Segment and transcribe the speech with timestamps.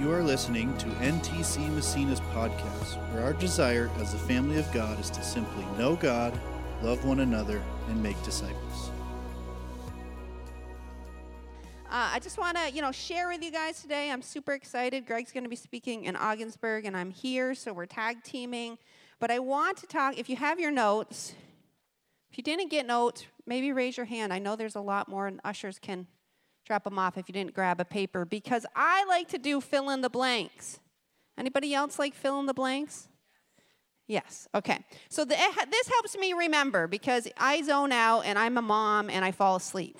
[0.00, 4.98] You are listening to NTC Massena's podcast, where our desire as the family of God
[4.98, 6.32] is to simply know God,
[6.80, 8.90] love one another, and make disciples.
[11.84, 14.10] Uh, I just want to, you know, share with you guys today.
[14.10, 15.04] I'm super excited.
[15.04, 18.78] Greg's going to be speaking in Ogdensburg, and I'm here, so we're tag teaming.
[19.18, 20.16] But I want to talk.
[20.16, 21.34] If you have your notes,
[22.30, 24.32] if you didn't get notes, maybe raise your hand.
[24.32, 26.06] I know there's a lot more, and ushers can
[26.64, 29.90] drop them off if you didn't grab a paper because I like to do fill
[29.90, 30.80] in the blanks.
[31.38, 33.08] Anybody else like fill in the blanks?
[34.06, 34.48] Yes.
[34.54, 34.78] Okay.
[35.08, 35.36] So the,
[35.70, 39.56] this helps me remember because I zone out and I'm a mom and I fall
[39.56, 39.98] asleep.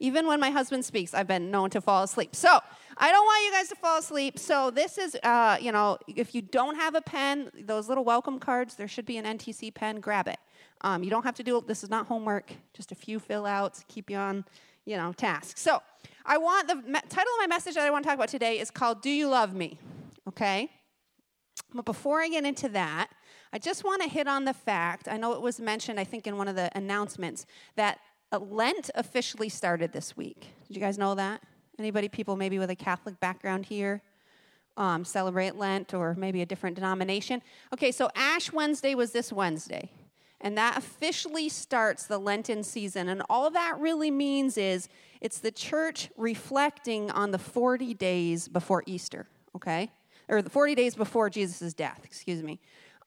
[0.00, 2.34] Even when my husband speaks, I've been known to fall asleep.
[2.34, 2.58] So
[2.96, 4.38] I don't want you guys to fall asleep.
[4.38, 8.38] So this is, uh, you know, if you don't have a pen, those little welcome
[8.40, 10.00] cards, there should be an NTC pen.
[10.00, 10.38] Grab it.
[10.80, 11.68] Um, you don't have to do it.
[11.68, 12.52] This is not homework.
[12.74, 13.84] Just a few fill outs.
[13.86, 14.44] Keep you on
[14.84, 15.58] you know, task.
[15.58, 15.82] So,
[16.24, 18.60] I want the me- title of my message that I want to talk about today
[18.60, 19.78] is called Do You Love Me?
[20.28, 20.70] Okay?
[21.74, 23.08] But before I get into that,
[23.52, 26.26] I just want to hit on the fact, I know it was mentioned, I think,
[26.26, 27.44] in one of the announcements,
[27.76, 27.98] that
[28.32, 30.54] Lent officially started this week.
[30.68, 31.42] Did you guys know that?
[31.78, 34.02] Anybody, people maybe with a Catholic background here,
[34.76, 37.42] um, celebrate Lent or maybe a different denomination?
[37.74, 39.90] Okay, so Ash Wednesday was this Wednesday.
[40.42, 43.08] And that officially starts the Lenten season.
[43.08, 44.88] And all that really means is
[45.20, 49.90] it's the church reflecting on the 40 days before Easter, okay?
[50.28, 52.58] Or the 40 days before Jesus' death, excuse me.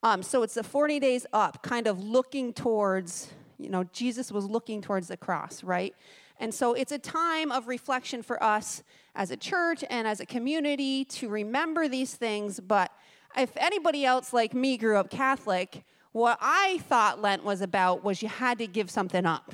[0.02, 4.46] Um, so it's the 40 days up, kind of looking towards, you know, Jesus was
[4.46, 5.94] looking towards the cross, right?
[6.40, 8.84] And so it's a time of reflection for us
[9.16, 12.60] as a church and as a community to remember these things.
[12.60, 12.92] But
[13.38, 15.84] if anybody else like me grew up Catholic,
[16.16, 19.54] what I thought Lent was about was you had to give something up.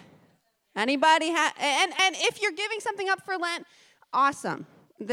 [0.75, 3.65] Anybody ha- and and if you're giving something up for Lent,
[4.13, 4.67] awesome.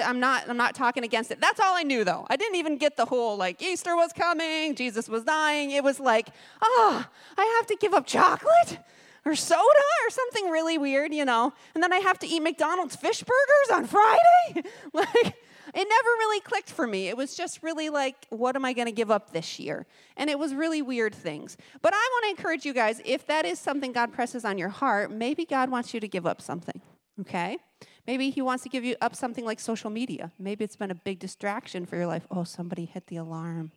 [0.05, 1.41] I'm not I'm not talking against it.
[1.41, 2.27] That's all I knew though.
[2.29, 5.71] I didn't even get the whole like Easter was coming, Jesus was dying.
[5.71, 6.29] It was like,
[6.61, 7.07] "Oh,
[7.39, 8.79] I have to give up chocolate?"
[9.25, 9.63] or soda
[10.07, 11.55] or something really weird, you know.
[11.75, 14.69] And then I have to eat McDonald's fish burgers on Friday.
[14.93, 15.35] like
[15.75, 17.09] it never really clicked for me.
[17.09, 19.87] It was just really like, what am I going to give up this year?
[20.17, 21.57] And it was really weird things.
[21.83, 24.69] But I want to encourage you guys if that is something God presses on your
[24.69, 26.81] heart, maybe God wants you to give up something,
[27.21, 27.59] okay?
[28.07, 30.33] Maybe He wants to give you up something like social media.
[30.39, 32.27] Maybe it's been a big distraction for your life.
[32.31, 33.73] Oh, somebody hit the alarm.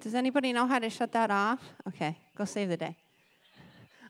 [0.00, 1.60] Does anybody know how to shut that off?
[1.86, 2.96] Okay, go save the day.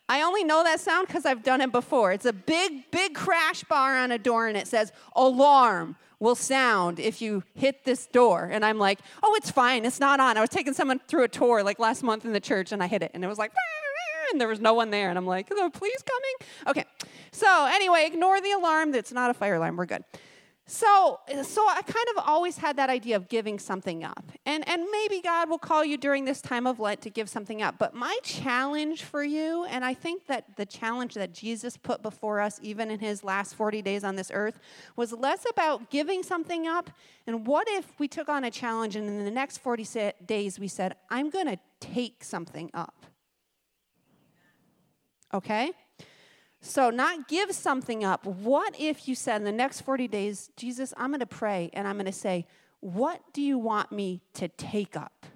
[0.08, 2.12] I only know that sound because I've done it before.
[2.12, 6.98] It's a big, big crash bar on a door, and it says, Alarm will sound
[6.98, 8.48] if you hit this door.
[8.50, 9.84] And I'm like, Oh, it's fine.
[9.84, 10.36] It's not on.
[10.36, 12.86] I was taking someone through a tour like last month in the church, and I
[12.86, 13.52] hit it, and it was like,
[14.32, 15.08] and there was no one there.
[15.08, 16.50] And I'm like, Is the police coming?
[16.68, 16.84] Okay.
[17.32, 18.94] So, anyway, ignore the alarm.
[18.94, 19.76] It's not a fire alarm.
[19.76, 20.04] We're good.
[20.70, 24.30] So, so I kind of always had that idea of giving something up.
[24.44, 27.62] And, and maybe God will call you during this time of Lent to give something
[27.62, 27.76] up.
[27.78, 32.40] But my challenge for you, and I think that the challenge that Jesus put before
[32.40, 34.58] us, even in his last 40 days on this earth,
[34.94, 36.90] was less about giving something up.
[37.26, 40.68] And what if we took on a challenge and in the next 40 days we
[40.68, 43.06] said, I'm going to take something up?
[45.32, 45.72] Okay?
[46.60, 48.26] So, not give something up.
[48.26, 51.86] What if you said in the next 40 days, Jesus, I'm going to pray and
[51.86, 52.46] I'm going to say,
[52.80, 55.26] What do you want me to take up?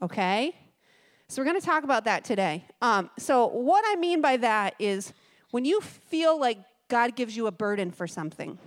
[0.00, 0.56] Okay?
[1.28, 2.64] So, we're going to talk about that today.
[2.80, 5.12] Um, so, what I mean by that is
[5.50, 6.58] when you feel like
[6.88, 8.58] God gives you a burden for something,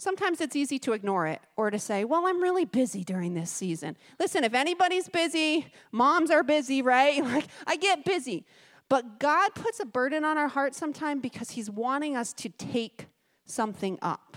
[0.00, 3.50] sometimes it's easy to ignore it or to say, Well, I'm really busy during this
[3.50, 3.96] season.
[4.18, 7.24] Listen, if anybody's busy, moms are busy, right?
[7.30, 8.44] Like, I get busy.
[8.90, 13.06] But God puts a burden on our heart sometimes because He's wanting us to take
[13.46, 14.36] something up.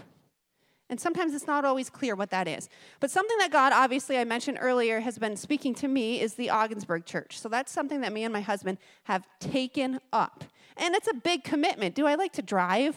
[0.90, 2.70] And sometimes it's not always clear what that is.
[3.00, 6.52] But something that God, obviously, I mentioned earlier, has been speaking to me is the
[6.52, 7.40] Ogdensburg Church.
[7.40, 10.44] So that's something that me and my husband have taken up.
[10.78, 11.96] And it's a big commitment.
[11.96, 12.96] Do I like to drive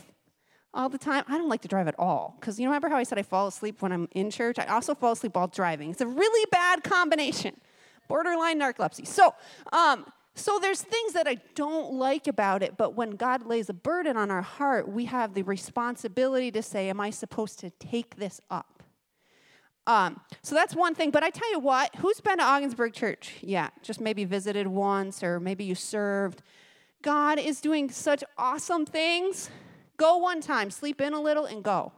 [0.74, 1.24] all the time?
[1.26, 2.36] I don't like to drive at all.
[2.38, 4.58] Because you remember how I said I fall asleep when I'm in church?
[4.58, 5.90] I also fall asleep while driving.
[5.90, 7.58] It's a really bad combination,
[8.08, 9.06] borderline narcolepsy.
[9.06, 9.34] So,
[9.72, 10.04] um,
[10.36, 14.16] so there's things that I don't like about it, but when God lays a burden
[14.16, 18.40] on our heart, we have the responsibility to say, Am I supposed to take this
[18.50, 18.82] up?
[19.86, 21.10] Um, so that's one thing.
[21.10, 23.34] But I tell you what, who's been to Ogdensburg Church?
[23.40, 26.42] Yeah, just maybe visited once or maybe you served.
[27.02, 29.48] God is doing such awesome things.
[29.96, 31.92] Go one time, sleep in a little, and go.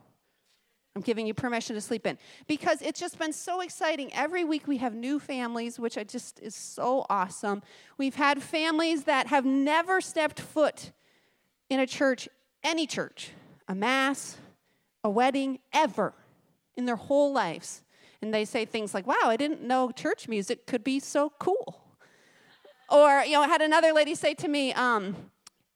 [0.95, 4.13] I'm giving you permission to sleep in because it's just been so exciting.
[4.15, 7.63] Every week we have new families, which I just is so awesome.
[7.99, 10.91] We've had families that have never stepped foot
[11.71, 12.29] in a church,
[12.65, 13.31] any church,
[13.69, 14.39] a mass,
[15.05, 16.15] a wedding ever
[16.77, 17.83] in their whole lives.
[18.21, 21.85] And they say things like, wow, I didn't know church music could be so cool.
[22.91, 25.15] Or, you know, I had another lady say to me, um,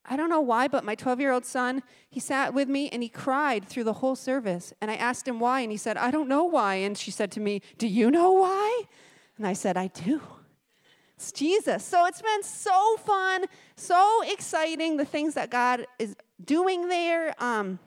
[0.04, 3.02] I don't know why, but my 12 year old son, he sat with me and
[3.02, 4.72] he cried through the whole service.
[4.80, 6.74] And I asked him why, and he said, I don't know why.
[6.76, 8.82] And she said to me, Do you know why?
[9.38, 10.20] And I said, I do.
[11.16, 11.84] It's Jesus.
[11.84, 13.44] So it's been so fun,
[13.76, 17.34] so exciting, the things that God is doing there.
[17.38, 17.78] Um,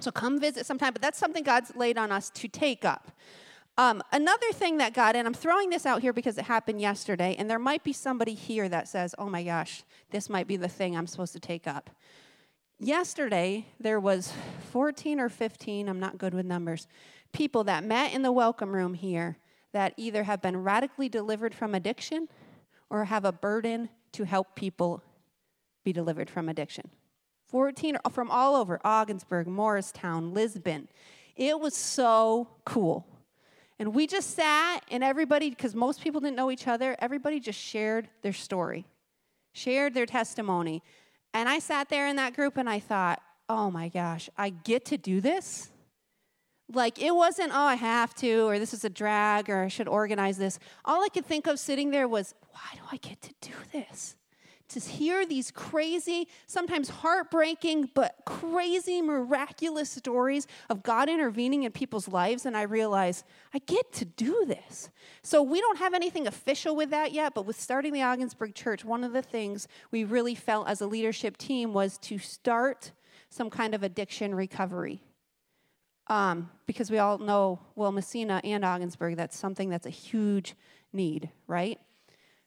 [0.00, 3.12] so come visit sometime, but that's something God's laid on us to take up.
[3.78, 7.36] Um, another thing that God, and I'm throwing this out here because it happened yesterday,
[7.38, 10.68] and there might be somebody here that says, oh my gosh, this might be the
[10.68, 11.90] thing I'm supposed to take up.
[12.78, 14.32] Yesterday, there was
[14.72, 16.86] 14 or 15, I'm not good with numbers,
[17.32, 19.36] people that met in the welcome room here
[19.72, 22.28] that either have been radically delivered from addiction
[22.88, 25.02] or have a burden to help people
[25.84, 26.88] be delivered from addiction.
[27.48, 30.88] 14 from all over Ogdensburg, Morristown, Lisbon.
[31.36, 33.06] It was so cool.
[33.78, 37.60] And we just sat, and everybody, because most people didn't know each other, everybody just
[37.60, 38.86] shared their story,
[39.52, 40.82] shared their testimony.
[41.34, 44.86] And I sat there in that group and I thought, oh my gosh, I get
[44.86, 45.70] to do this?
[46.72, 49.86] Like, it wasn't, oh, I have to, or this is a drag, or I should
[49.86, 50.58] organize this.
[50.84, 54.16] All I could think of sitting there was, why do I get to do this?
[54.70, 62.08] To hear these crazy, sometimes heartbreaking, but crazy, miraculous stories of God intervening in people's
[62.08, 62.46] lives.
[62.46, 63.22] And I realize
[63.54, 64.90] I get to do this.
[65.22, 68.84] So we don't have anything official with that yet, but with starting the Ogdensburg Church,
[68.84, 72.90] one of the things we really felt as a leadership team was to start
[73.30, 75.00] some kind of addiction recovery.
[76.08, 80.54] Um, because we all know, well, Massena and Ogdensburg, that's something that's a huge
[80.92, 81.78] need, right?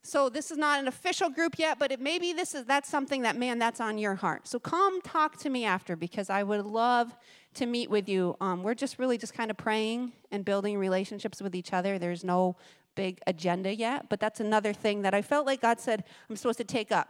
[0.02, 3.24] So this is not an official group yet, but it, maybe this is that's something
[3.24, 4.48] that man that's on your heart.
[4.48, 7.16] So come talk to me after because I would love
[7.56, 8.38] to meet with you.
[8.40, 12.00] Um, we're just really just kind of praying and building relationships with each other.
[12.00, 12.56] There's no
[12.96, 16.58] big agenda yet, but that's another thing that I felt like God said I'm supposed
[16.60, 17.10] to take up.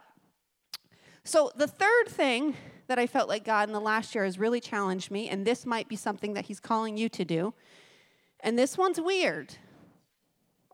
[1.24, 2.56] So the third thing
[2.86, 5.64] that I felt like God in the last year has really challenged me, and this
[5.64, 7.54] might be something that He's calling you to do.
[8.40, 9.54] And this one's weird.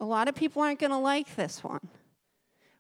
[0.01, 1.89] A lot of people aren't going to like this one.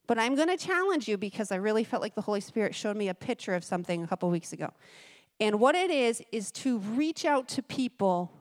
[0.06, 2.96] But I'm going to challenge you because I really felt like the Holy Spirit showed
[2.96, 4.72] me a picture of something a couple weeks ago.
[5.40, 8.32] And what it is, is to reach out to people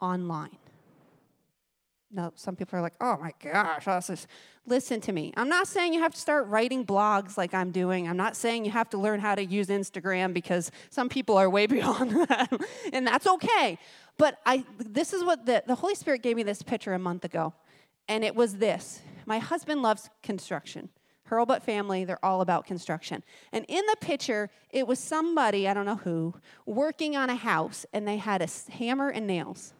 [0.00, 0.56] online.
[2.10, 4.26] Now, some people are like, oh my gosh, this is.
[4.66, 5.32] Listen to me.
[5.34, 8.06] I'm not saying you have to start writing blogs like I'm doing.
[8.06, 11.48] I'm not saying you have to learn how to use Instagram because some people are
[11.48, 12.52] way beyond that,
[12.92, 13.78] and that's okay.
[14.18, 17.24] But I, this is what the, the Holy Spirit gave me this picture a month
[17.24, 17.54] ago,
[18.08, 19.00] and it was this.
[19.24, 20.90] My husband loves construction.
[21.28, 23.22] Hurlbut family, they're all about construction.
[23.52, 26.34] And in the picture, it was somebody, I don't know who,
[26.66, 29.74] working on a house, and they had a hammer and nails.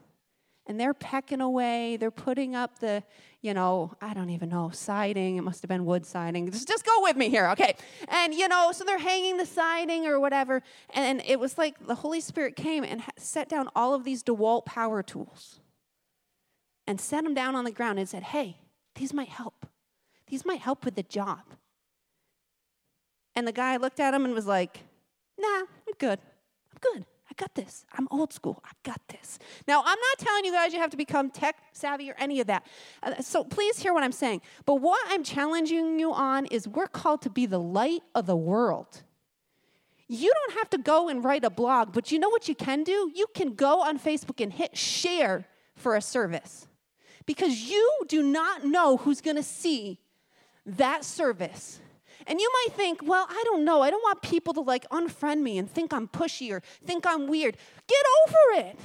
[0.66, 3.02] And they're pecking away, they're putting up the,
[3.40, 5.38] you know, I don't even know, siding.
[5.38, 6.50] It must have been wood siding.
[6.50, 7.74] Just, just go with me here, okay?
[8.08, 10.62] And, you know, so they're hanging the siding or whatever.
[10.92, 14.66] And it was like the Holy Spirit came and set down all of these DeWalt
[14.66, 15.60] power tools
[16.86, 18.58] and set them down on the ground and said, hey,
[18.94, 19.64] these might help.
[20.28, 21.40] These might help with the job.
[23.34, 24.80] And the guy looked at him and was like,
[25.38, 26.18] Nah, I'm good.
[26.72, 27.06] I'm good.
[27.30, 27.84] I got this.
[27.92, 28.62] I'm old school.
[28.64, 29.38] I got this.
[29.66, 32.46] Now, I'm not telling you guys you have to become tech savvy or any of
[32.48, 32.66] that.
[33.02, 34.40] Uh, so please hear what I'm saying.
[34.64, 38.36] But what I'm challenging you on is we're called to be the light of the
[38.36, 39.02] world.
[40.08, 42.82] You don't have to go and write a blog, but you know what you can
[42.82, 43.12] do?
[43.14, 46.66] You can go on Facebook and hit share for a service
[47.26, 50.00] because you do not know who's going to see
[50.76, 51.80] that service.
[52.26, 53.80] And you might think, well, I don't know.
[53.80, 57.26] I don't want people to like unfriend me and think I'm pushy or think I'm
[57.26, 57.56] weird.
[57.86, 58.78] Get over it.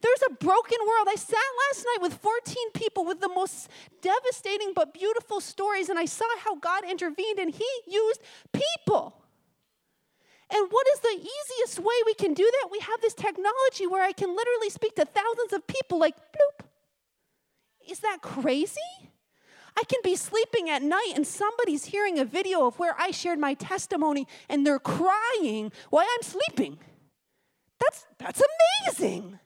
[0.00, 1.06] There's a broken world.
[1.08, 1.36] I sat
[1.68, 3.68] last night with 14 people with the most
[4.00, 8.20] devastating but beautiful stories, and I saw how God intervened and He used
[8.52, 9.22] people.
[10.50, 12.68] And what is the easiest way we can do that?
[12.70, 16.66] We have this technology where I can literally speak to thousands of people like bloop.
[17.88, 19.11] Is that crazy?
[19.76, 23.38] I can be sleeping at night and somebody's hearing a video of where I shared
[23.38, 26.78] my testimony and they're crying while I'm sleeping.
[27.80, 28.42] That's, that's
[28.86, 29.38] amazing.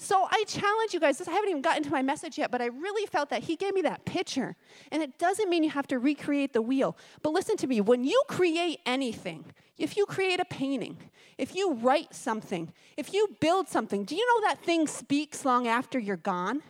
[0.00, 1.20] So I challenge you guys.
[1.20, 3.74] I haven't even gotten to my message yet, but I really felt that he gave
[3.74, 4.54] me that picture.
[4.92, 6.96] And it doesn't mean you have to recreate the wheel.
[7.22, 9.44] But listen to me when you create anything,
[9.76, 10.98] if you create a painting,
[11.36, 15.66] if you write something, if you build something, do you know that thing speaks long
[15.66, 16.62] after you're gone?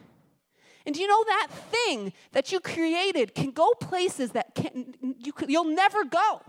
[0.88, 5.64] And you know that thing that you created can go places that can, you, you'll
[5.64, 6.40] never go?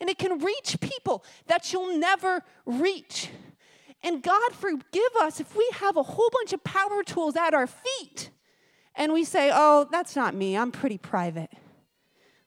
[0.00, 3.28] And it can reach people that you'll never reach.
[4.02, 7.68] And God forgive us if we have a whole bunch of power tools at our
[7.68, 8.30] feet
[8.96, 11.52] and we say, oh, that's not me, I'm pretty private.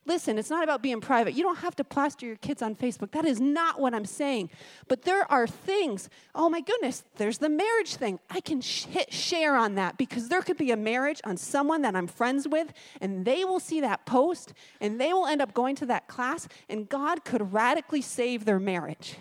[0.08, 1.34] Listen, it's not about being private.
[1.34, 3.12] You don't have to plaster your kids on Facebook.
[3.12, 4.50] That is not what I'm saying.
[4.88, 8.18] But there are things, oh my goodness, there's the marriage thing.
[8.30, 11.82] I can sh- hit share on that because there could be a marriage on someone
[11.82, 12.72] that I'm friends with,
[13.02, 16.48] and they will see that post, and they will end up going to that class,
[16.70, 19.18] and God could radically save their marriage.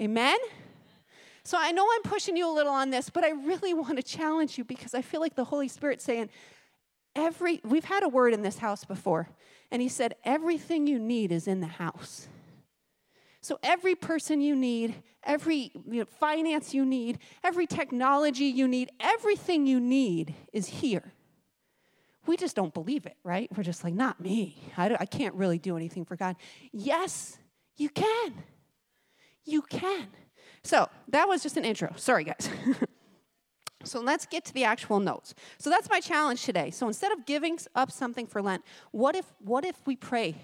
[0.00, 0.38] Amen?
[1.44, 4.02] So I know I'm pushing you a little on this, but I really want to
[4.02, 6.28] challenge you because I feel like the Holy Spirit saying,
[7.14, 9.28] every, we've had a word in this house before,
[9.70, 12.28] and he said, everything you need is in the house.
[13.40, 18.90] So every person you need, every you know, finance you need, every technology you need,
[18.98, 21.12] everything you need is here.
[22.26, 23.48] We just don't believe it, right?
[23.56, 24.60] We're just like, not me.
[24.76, 26.36] I, I can't really do anything for God.
[26.72, 27.38] Yes,
[27.76, 28.34] you can.
[29.44, 30.08] You can.
[30.64, 31.92] So that was just an intro.
[31.96, 32.50] Sorry, guys.
[33.86, 35.34] so let's get to the actual notes.
[35.58, 36.70] So that's my challenge today.
[36.70, 40.36] So instead of giving up something for Lent, what if what if we pray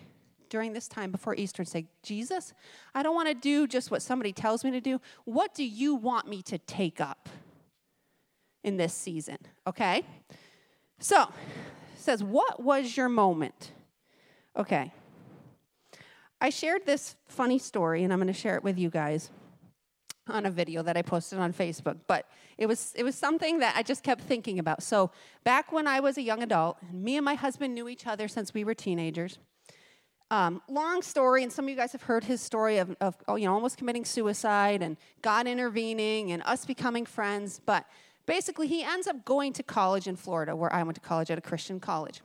[0.52, 2.52] during this time before Easter and say, Jesus,
[2.94, 5.00] I don't want to do just what somebody tells me to do.
[5.25, 7.30] What do you want me to take up
[8.62, 9.38] in this season?
[9.66, 10.04] Okay?
[10.99, 11.32] So,
[11.96, 13.72] says, What was your moment?
[14.54, 14.92] Okay.
[16.38, 19.30] I shared this funny story, and I'm going to share it with you guys
[20.29, 22.26] on a video that I posted on Facebook, but
[22.59, 24.83] it was it was something that I just kept thinking about.
[24.83, 25.11] So
[25.45, 28.55] back when I was a young adult, me and my husband knew each other since
[28.55, 29.38] we were teenagers.
[30.31, 33.37] Um, long story, and some of you guys have heard his story of, of oh,
[33.37, 37.61] you know almost committing suicide and God intervening and us becoming friends.
[37.64, 37.85] But
[38.25, 41.37] basically, he ends up going to college in Florida, where I went to college at
[41.37, 42.23] a Christian college.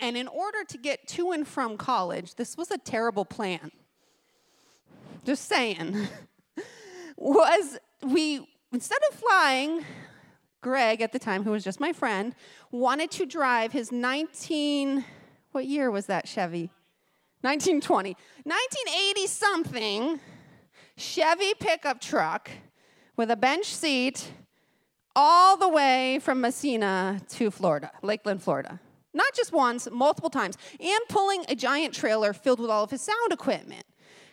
[0.00, 3.70] And in order to get to and from college, this was a terrible plan.
[5.24, 6.08] Just saying.
[7.18, 9.84] was we, instead of flying,
[10.60, 12.34] Greg at the time, who was just my friend,
[12.70, 15.04] wanted to drive his 19,
[15.52, 16.70] what year was that Chevy?
[17.42, 18.16] 1920.
[18.44, 20.20] 1980 something
[20.96, 22.50] Chevy pickup truck
[23.16, 24.32] with a bench seat
[25.14, 28.80] all the way from Massena to Florida, Lakeland, Florida.
[29.14, 33.00] Not just once, multiple times, and pulling a giant trailer filled with all of his
[33.00, 33.84] sound equipment.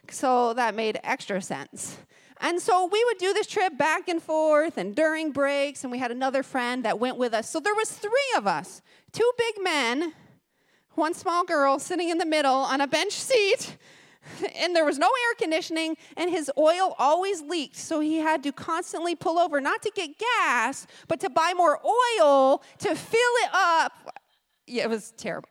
[0.09, 1.97] So that made extra sense.
[2.41, 5.99] And so we would do this trip back and forth and during breaks, and we
[5.99, 7.49] had another friend that went with us.
[7.49, 10.13] So there was three of us, two big men,
[10.91, 13.77] one small girl sitting in the middle on a bench seat.
[14.59, 17.75] And there was no air conditioning, and his oil always leaked.
[17.75, 21.79] So he had to constantly pull over, not to get gas, but to buy more
[21.85, 24.17] oil to fill it up.
[24.65, 25.49] Yeah, it was terrible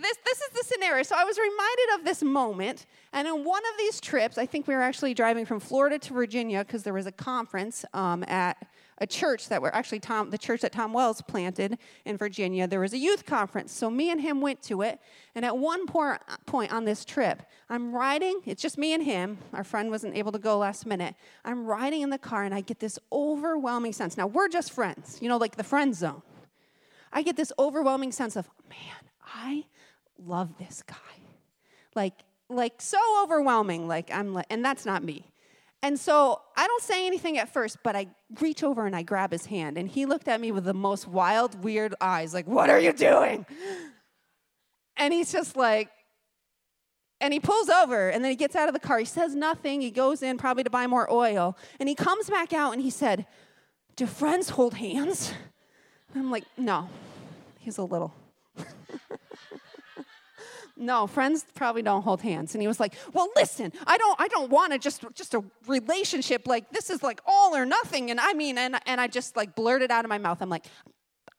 [0.00, 1.02] this, this is the scenario.
[1.02, 2.86] So I was reminded of this moment.
[3.12, 6.12] And in one of these trips, I think we were actually driving from Florida to
[6.12, 8.56] Virginia because there was a conference um, at
[8.98, 12.68] a church that were actually Tom, the church that Tom Wells planted in Virginia.
[12.68, 13.72] There was a youth conference.
[13.72, 15.00] So me and him went to it.
[15.34, 19.38] And at one point, point on this trip, I'm riding, it's just me and him.
[19.52, 21.16] Our friend wasn't able to go last minute.
[21.44, 24.16] I'm riding in the car and I get this overwhelming sense.
[24.16, 26.22] Now, we're just friends, you know, like the friend zone.
[27.12, 29.64] I get this overwhelming sense of, man, I
[30.26, 30.96] love this guy.
[31.94, 32.14] Like,
[32.48, 33.88] like so overwhelming.
[33.88, 35.32] Like, I'm like, and that's not me.
[35.82, 38.06] And so I don't say anything at first, but I
[38.40, 39.76] reach over and I grab his hand.
[39.76, 42.92] And he looked at me with the most wild, weird eyes, like, What are you
[42.92, 43.44] doing?
[44.96, 45.88] And he's just like,
[47.20, 48.98] and he pulls over and then he gets out of the car.
[48.98, 49.80] He says nothing.
[49.80, 51.56] He goes in probably to buy more oil.
[51.80, 53.26] And he comes back out and he said,
[53.96, 55.32] Do friends hold hands?
[56.14, 56.88] And I'm like, No.
[57.58, 58.12] He's a little.
[60.82, 62.54] No friends probably don't hold hands.
[62.54, 65.42] And he was like well listen i don't i don't want to just just a
[65.66, 68.10] relationship like this is like all or nothing.
[68.10, 70.42] And i mean and, and i just like blurted out of my mouth.
[70.42, 70.66] I'm like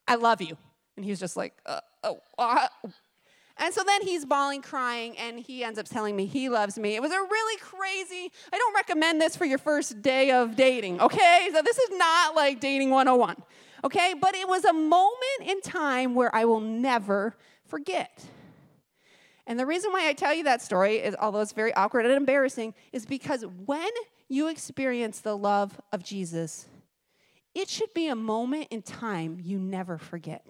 [0.08, 0.58] i love you.
[0.96, 2.68] And he was just like uh, oh uh.
[3.58, 6.96] and so then he's bawling crying and he ends up telling me he loves me.
[6.96, 11.02] It was a really crazy i don't recommend this for your first day of dating
[11.02, 11.50] okay?
[11.54, 13.36] So this is not like dating 101
[13.84, 14.14] okay?
[14.20, 17.36] But it was a moment in time where i will never
[17.66, 18.24] forget
[19.46, 22.14] and the reason why I tell you that story is, although it's very awkward and
[22.14, 23.90] embarrassing, is because when
[24.30, 26.68] you experience the love of Jesus,
[27.54, 30.46] it should be a moment in time you never forget.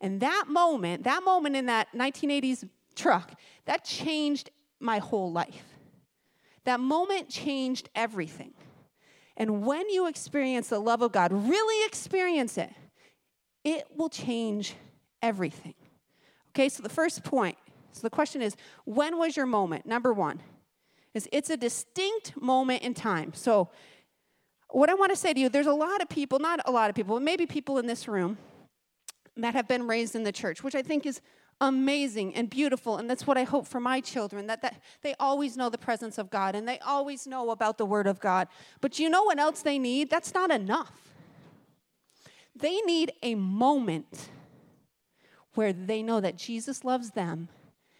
[0.00, 3.32] And that moment, that moment in that 1980s truck,
[3.64, 5.64] that changed my whole life.
[6.64, 8.52] That moment changed everything.
[9.36, 12.70] And when you experience the love of God, really experience it,
[13.64, 14.74] it will change
[15.22, 15.74] everything.
[16.50, 17.56] Okay, so the first point
[17.96, 19.86] so the question is, when was your moment?
[19.86, 20.42] Number one
[21.14, 23.32] is it's a distinct moment in time.
[23.34, 23.70] So
[24.68, 26.90] what I want to say to you, there's a lot of people, not a lot
[26.90, 28.36] of people, but maybe people in this room
[29.38, 31.22] that have been raised in the church, which I think is
[31.62, 35.56] amazing and beautiful and that's what i hope for my children that, that they always
[35.56, 38.46] know the presence of god and they always know about the word of god
[38.82, 41.14] but you know what else they need that's not enough
[42.54, 44.28] they need a moment
[45.54, 47.48] where they know that jesus loves them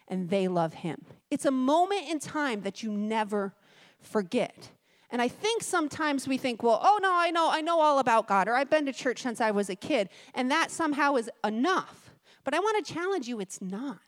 [0.08, 3.54] and they love him it's a moment in time that you never
[4.00, 4.70] forget
[5.10, 8.26] and I think sometimes we think, well, oh no, I know, I know all about
[8.26, 11.30] God, or I've been to church since I was a kid, and that somehow is
[11.44, 12.10] enough.
[12.44, 13.98] But I want to challenge you, it's not.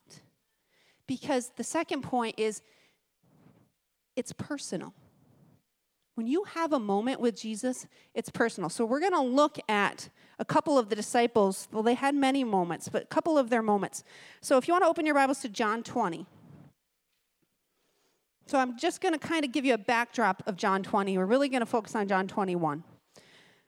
[1.07, 2.62] Because the second point is
[4.17, 4.93] it's personal.
[6.14, 8.69] When you have a moment with Jesus, it's personal.
[8.69, 11.68] So we're going to look at a couple of the disciples.
[11.73, 14.04] Well, they had many moments, but a couple of their moments.
[14.40, 16.26] So if you want to open your Bibles to John 20.
[18.47, 21.18] So I'm just going to kind of give you a backdrop of John 20.
[21.18, 22.83] We're really going to focus on John 21.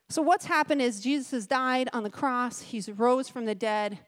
[0.09, 2.63] So what's happened is Jesus has died on the cross.
[2.63, 3.99] He's rose from the dead.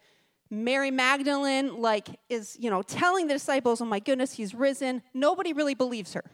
[0.50, 5.52] Mary Magdalene like is, you know, telling the disciples, "Oh my goodness, he's risen." Nobody
[5.52, 6.24] really believes her.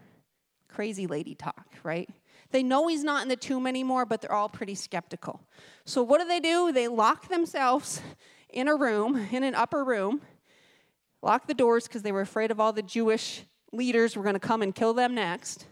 [0.68, 2.08] Crazy lady talk, right?
[2.50, 5.40] They know he's not in the tomb anymore, but they're all pretty skeptical.
[5.84, 6.72] So what do they do?
[6.72, 8.00] They lock themselves
[8.48, 10.22] in a room, in an upper room,
[11.22, 14.40] lock the doors because they were afraid of all the Jewish leaders were going to
[14.40, 15.66] come and kill them next.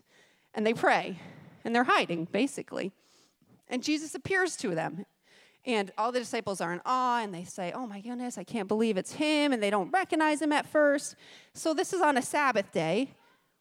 [0.54, 1.18] And they pray,
[1.64, 2.92] and they're hiding, basically.
[3.68, 5.06] And Jesus appears to them.
[5.64, 8.68] And all the disciples are in awe, and they say, Oh my goodness, I can't
[8.68, 9.52] believe it's him.
[9.52, 11.16] And they don't recognize him at first.
[11.54, 13.14] So this is on a Sabbath day.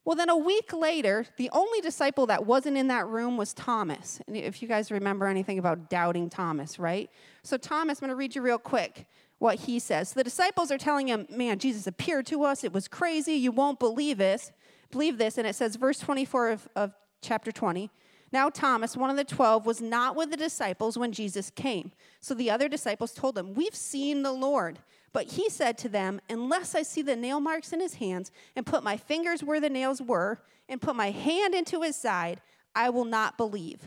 [0.05, 4.21] Well, then a week later, the only disciple that wasn't in that room was Thomas.
[4.27, 7.09] And if you guys remember anything about doubting Thomas, right?
[7.41, 9.07] So, Thomas, I'm going to read you real quick
[9.39, 10.13] what he says.
[10.13, 12.63] The disciples are telling him, Man, Jesus appeared to us.
[12.63, 13.33] It was crazy.
[13.33, 14.51] You won't believe this.
[14.91, 15.39] Believe this.
[15.39, 17.89] And it says, verse 24 of, of chapter 20.
[18.31, 21.91] Now, Thomas, one of the twelve, was not with the disciples when Jesus came.
[22.19, 24.79] So the other disciples told him, We've seen the Lord.
[25.15, 28.65] But he said to them, Unless I see the nail marks in his hands, and
[28.65, 32.41] put my fingers where the nails were, and put my hand into his side,
[32.75, 33.79] I will not believe.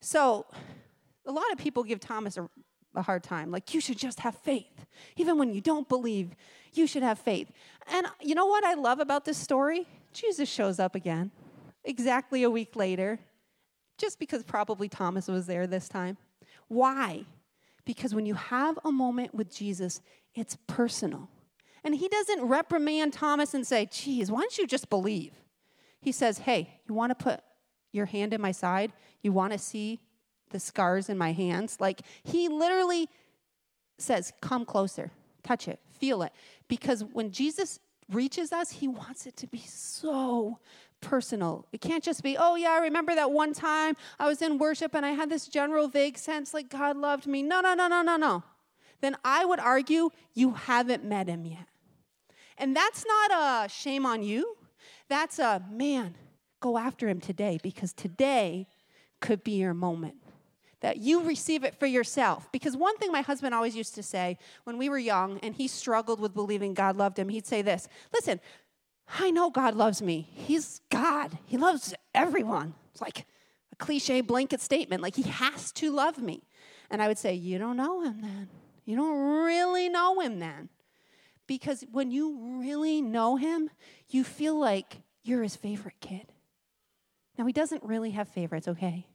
[0.00, 0.46] So,
[1.26, 2.48] a lot of people give Thomas a
[2.94, 3.50] a hard time.
[3.50, 4.86] Like, you should just have faith.
[5.16, 6.30] Even when you don't believe,
[6.74, 7.50] you should have faith.
[7.88, 9.86] And uh, you know what I love about this story?
[10.12, 11.30] Jesus shows up again,
[11.84, 13.18] exactly a week later,
[13.98, 16.18] just because probably Thomas was there this time.
[16.68, 17.24] Why?
[17.84, 20.00] Because when you have a moment with Jesus,
[20.34, 21.28] it's personal.
[21.84, 25.32] And he doesn't reprimand Thomas and say, geez, why don't you just believe?
[26.00, 27.40] He says, hey, you want to put
[27.92, 28.92] your hand in my side?
[29.22, 30.00] You want to see
[30.50, 31.78] the scars in my hands.
[31.80, 33.08] Like he literally
[33.98, 35.10] says, Come closer,
[35.42, 36.32] touch it, feel it.
[36.68, 40.58] Because when Jesus reaches us, he wants it to be so
[41.02, 41.66] personal.
[41.72, 44.94] It can't just be, oh, yeah, I remember that one time I was in worship
[44.94, 47.42] and I had this general vague sense like God loved me.
[47.42, 48.42] No, no, no, no, no, no.
[49.02, 51.66] Then I would argue you haven't met him yet.
[52.56, 54.56] And that's not a shame on you.
[55.08, 56.14] That's a man,
[56.60, 58.68] go after him today because today
[59.20, 60.14] could be your moment
[60.82, 62.50] that you receive it for yourself.
[62.52, 65.66] Because one thing my husband always used to say when we were young and he
[65.68, 68.40] struggled with believing God loved him, he'd say this Listen,
[69.18, 70.28] I know God loves me.
[70.32, 72.74] He's God, He loves everyone.
[72.92, 73.26] It's like
[73.72, 76.42] a cliche blanket statement, like He has to love me.
[76.90, 78.48] And I would say, You don't know Him then.
[78.84, 80.68] You don't really know Him then.
[81.46, 83.70] Because when you really know Him,
[84.08, 86.32] you feel like you're His favorite kid.
[87.38, 89.06] Now, He doesn't really have favorites, okay?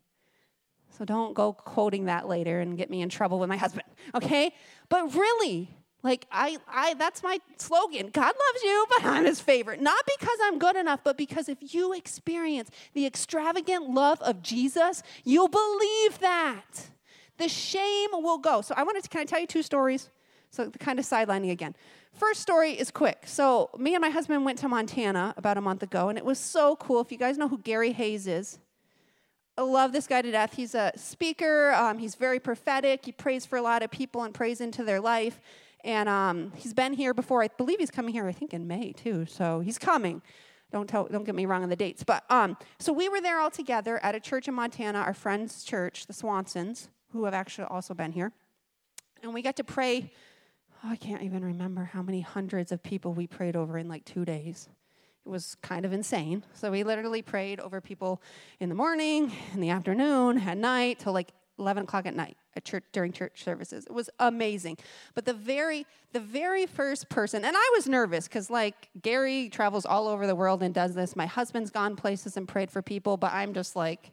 [0.97, 4.53] So don't go quoting that later and get me in trouble with my husband, okay?
[4.89, 5.69] But really,
[6.03, 8.10] like I I that's my slogan.
[8.12, 9.81] God loves you, but I'm his favorite.
[9.81, 15.03] Not because I'm good enough, but because if you experience the extravagant love of Jesus,
[15.23, 16.89] you'll believe that.
[17.38, 18.62] The shame will go.
[18.62, 20.10] So I wanted to can I tell you two stories?
[20.49, 21.75] So kind of sidelining again.
[22.13, 23.23] First story is quick.
[23.25, 26.39] So me and my husband went to Montana about a month ago, and it was
[26.39, 27.01] so cool.
[27.01, 28.60] If you guys know who Gary Hayes is,
[29.57, 30.53] I love this guy to death.
[30.55, 33.05] He's a speaker, um, he's very prophetic.
[33.05, 35.39] He prays for a lot of people and prays into their life.
[35.88, 37.41] And um, he's been here before.
[37.41, 39.26] I believe he's coming here, I think, in May, too.
[39.26, 40.21] So he's coming.
[40.69, 42.04] Don't, tell, don't get me wrong on the dates.
[42.04, 45.63] But um, so we were there all together at a church in Montana, our friend's
[45.63, 48.34] church, the Swansons, who have actually also been here.
[49.23, 50.12] And we got to pray.
[50.84, 54.04] Oh, I can't even remember how many hundreds of people we prayed over in like
[54.04, 54.67] two days.
[55.26, 56.43] It was kind of insane.
[56.54, 58.21] So we literally prayed over people
[58.60, 62.65] in the morning, in the afternoon, at night, till like 11 o'clock at night at
[62.65, 63.86] church during church services.
[63.86, 64.78] It was amazing.
[65.13, 69.86] But the very the very first person, and I was nervous because like Gary travels
[69.86, 71.15] all over the world and does this.
[71.15, 74.12] My husband's gone places and prayed for people, but I'm just like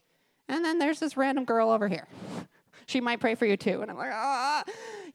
[0.48, 2.06] And then there's this random girl over here.
[2.86, 3.80] She might pray for you too.
[3.80, 4.62] And I'm like, ah.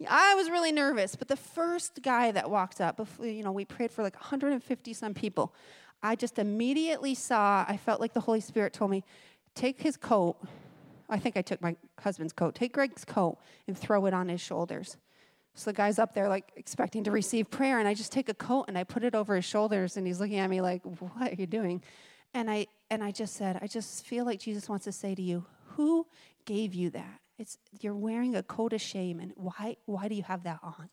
[0.09, 1.15] I was really nervous.
[1.15, 4.93] But the first guy that walked up, before, you know, we prayed for like 150
[4.93, 5.53] some people.
[6.01, 9.03] I just immediately saw, I felt like the Holy Spirit told me,
[9.55, 10.37] take his coat.
[11.09, 12.55] I think I took my husband's coat.
[12.55, 14.97] Take Greg's coat and throw it on his shoulders.
[15.55, 17.79] So the guy's up there, like, expecting to receive prayer.
[17.79, 19.97] And I just take a coat and I put it over his shoulders.
[19.97, 21.81] And he's looking at me like, what are you doing?
[22.33, 25.21] And I, and I just said, I just feel like Jesus wants to say to
[25.21, 25.45] you,
[25.75, 26.05] who
[26.45, 27.19] gave you that?
[27.39, 30.89] It's you're wearing a coat of shame, and why why do you have that on?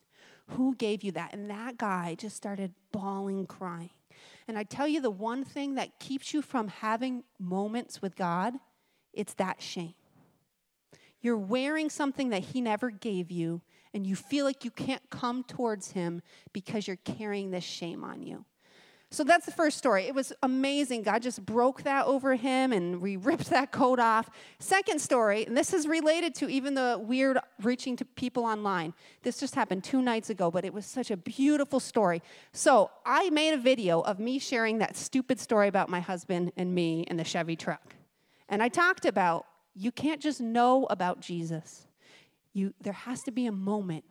[0.51, 1.33] Who gave you that?
[1.33, 3.89] And that guy just started bawling, crying.
[4.47, 8.53] And I tell you the one thing that keeps you from having moments with God,
[9.11, 9.93] it's that shame.
[11.21, 13.61] You're wearing something that he never gave you,
[13.93, 16.21] and you feel like you can't come towards him
[16.53, 18.45] because you're carrying this shame on you.
[19.09, 20.03] So that's the first story.
[20.03, 21.03] It was amazing.
[21.03, 24.29] God just broke that over him and we ripped that coat off.
[24.59, 28.93] Second story, and this is related to even the weird reaching to people online.
[29.23, 32.21] This just happened two nights ago, but it was such a beautiful story.
[32.51, 36.75] So I made a video of me sharing that stupid story about my husband and
[36.75, 37.95] me and the Chevy truck.
[38.49, 39.45] And I talked about
[39.77, 41.85] you can't just know about Jesus.
[42.53, 44.03] You, there has to be a moment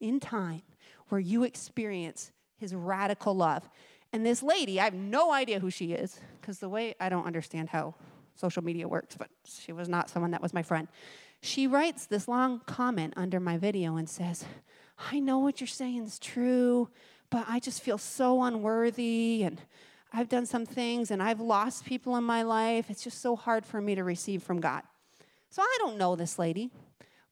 [0.00, 0.62] in time
[1.08, 3.68] where you experience his radical love.
[4.12, 7.26] And this lady, I have no idea who she is, because the way I don't
[7.26, 7.94] understand how
[8.34, 10.88] social media works, but she was not someone that was my friend.
[11.40, 14.44] She writes this long comment under my video and says,
[15.10, 16.88] I know what you're saying is true,
[17.30, 19.60] but I just feel so unworthy and
[20.12, 22.90] I've done some things and I've lost people in my life.
[22.90, 24.82] It's just so hard for me to receive from God.
[25.50, 26.70] So I don't know this lady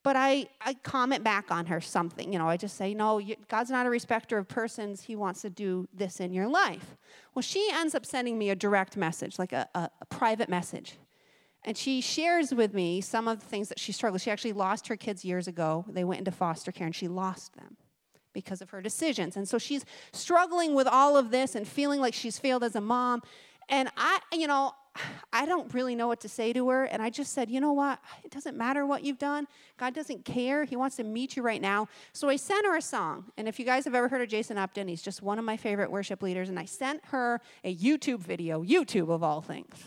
[0.07, 2.33] but I, I comment back on her something.
[2.33, 5.03] You know, I just say, no, God's not a respecter of persons.
[5.03, 6.97] He wants to do this in your life.
[7.35, 10.95] Well, she ends up sending me a direct message, like a, a, a private message.
[11.65, 14.21] And she shares with me some of the things that she struggled.
[14.21, 15.85] She actually lost her kids years ago.
[15.89, 17.77] They went into foster care and she lost them
[18.33, 19.37] because of her decisions.
[19.37, 22.81] And so she's struggling with all of this and feeling like she's failed as a
[22.81, 23.23] mom.
[23.69, 24.71] And I, you know,
[25.33, 26.85] I don't really know what to say to her.
[26.85, 27.99] And I just said, you know what?
[28.25, 29.47] It doesn't matter what you've done.
[29.77, 30.65] God doesn't care.
[30.65, 31.89] He wants to meet you right now.
[32.13, 33.27] So I sent her a song.
[33.37, 35.57] And if you guys have ever heard of Jason Upton, he's just one of my
[35.57, 36.49] favorite worship leaders.
[36.49, 39.85] And I sent her a YouTube video, YouTube of all things.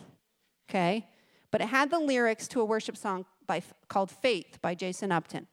[0.70, 1.08] Okay?
[1.52, 5.48] But it had the lyrics to a worship song by, called Faith by Jason Upton.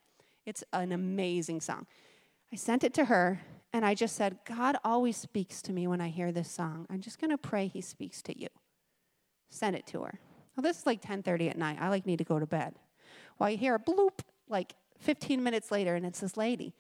[0.45, 1.87] It's an amazing song.
[2.53, 3.41] I sent it to her.
[3.73, 6.87] And I just said, God always speaks to me when I hear this song.
[6.89, 8.49] I'm just going to pray he speaks to you.
[9.51, 10.19] Send it to her.
[10.57, 11.79] Well, this is like 10:30 at night.
[11.81, 12.75] I like need to go to bed.
[13.39, 16.75] Well, you hear a bloop like 15 minutes later, and it's this lady.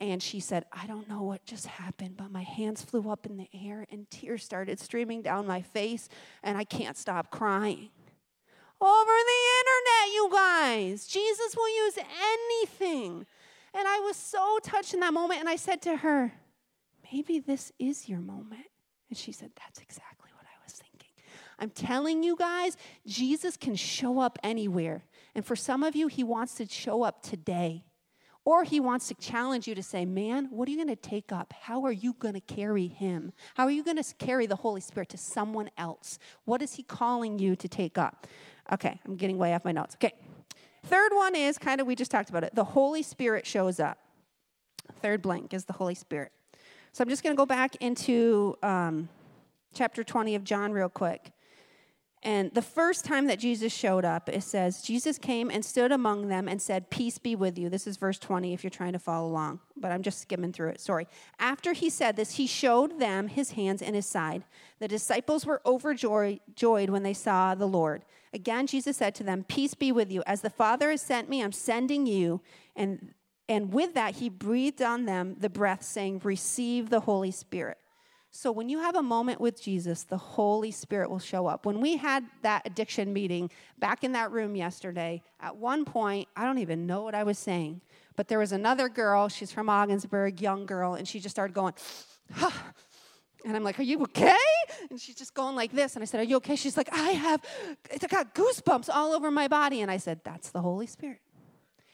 [0.00, 3.36] And she said, I don't know what just happened, but my hands flew up in
[3.36, 6.08] the air and tears started streaming down my face,
[6.42, 7.90] and I can't stop crying.
[8.80, 11.06] Over the internet, you guys.
[11.06, 13.26] Jesus will use anything.
[13.74, 16.32] And I was so touched in that moment, and I said to her,
[17.12, 18.66] Maybe this is your moment.
[19.10, 20.19] And she said, That's exactly
[21.60, 25.04] I'm telling you guys, Jesus can show up anywhere.
[25.34, 27.84] And for some of you, he wants to show up today.
[28.44, 31.30] Or he wants to challenge you to say, Man, what are you going to take
[31.30, 31.52] up?
[31.60, 33.32] How are you going to carry him?
[33.54, 36.18] How are you going to carry the Holy Spirit to someone else?
[36.46, 38.26] What is he calling you to take up?
[38.72, 39.94] Okay, I'm getting way off my notes.
[39.96, 40.14] Okay.
[40.86, 42.54] Third one is kind of, we just talked about it.
[42.54, 43.98] The Holy Spirit shows up.
[45.02, 46.32] Third blank is the Holy Spirit.
[46.92, 49.08] So I'm just going to go back into um,
[49.74, 51.32] chapter 20 of John real quick.
[52.22, 56.28] And the first time that Jesus showed up, it says, Jesus came and stood among
[56.28, 57.70] them and said, Peace be with you.
[57.70, 60.68] This is verse 20 if you're trying to follow along, but I'm just skimming through
[60.70, 60.80] it.
[60.80, 61.08] Sorry.
[61.38, 64.44] After he said this, he showed them his hands and his side.
[64.80, 66.40] The disciples were overjoyed
[66.90, 68.04] when they saw the Lord.
[68.34, 70.22] Again, Jesus said to them, Peace be with you.
[70.26, 72.42] As the Father has sent me, I'm sending you.
[72.76, 73.14] And,
[73.48, 77.78] and with that, he breathed on them the breath, saying, Receive the Holy Spirit.
[78.32, 81.66] So when you have a moment with Jesus, the Holy Spirit will show up.
[81.66, 86.44] When we had that addiction meeting back in that room yesterday, at one point, I
[86.44, 87.80] don't even know what I was saying,
[88.14, 91.74] but there was another girl, she's from Ogdensburg, young girl, and she just started going,
[92.32, 92.50] huh.
[93.44, 94.36] And I'm like, Are you okay?
[94.90, 95.94] And she's just going like this.
[95.94, 96.56] And I said, Are you okay?
[96.56, 97.42] She's like, I have,
[97.90, 99.80] I got goosebumps all over my body.
[99.80, 101.20] And I said, That's the Holy Spirit.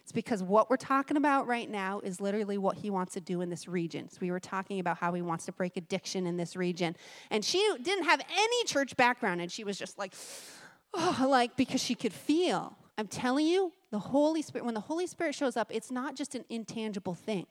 [0.06, 3.40] It's because what we're talking about right now is literally what he wants to do
[3.40, 4.08] in this region.
[4.08, 6.94] So we were talking about how he wants to break addiction in this region.
[7.28, 10.14] And she didn't have any church background, and she was just like,
[10.94, 12.76] oh, like because she could feel.
[12.96, 16.36] I'm telling you, the Holy Spirit, when the Holy Spirit shows up, it's not just
[16.36, 17.46] an intangible thing.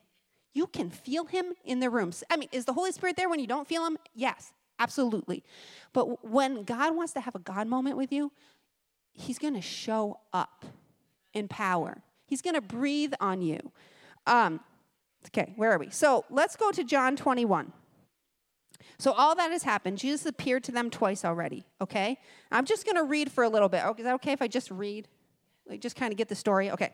[0.54, 2.14] You can feel him in the room.
[2.30, 3.98] I mean, is the Holy Spirit there when you don't feel him?
[4.14, 5.44] Yes, absolutely.
[5.92, 8.32] But when God wants to have a God moment with you,
[9.12, 10.64] he's going to show up
[11.34, 12.02] in power.
[12.26, 13.60] He's going to breathe on you.
[14.26, 14.60] Um,
[15.28, 15.90] okay, where are we?
[15.90, 17.72] So let's go to John 21.
[18.98, 19.98] So all that has happened.
[19.98, 22.18] Jesus appeared to them twice already, okay?
[22.52, 23.82] I'm just going to read for a little bit.
[23.84, 25.08] Oh, is that okay if I just read?
[25.68, 26.72] Like just kind of get the story?
[26.72, 26.94] Okay.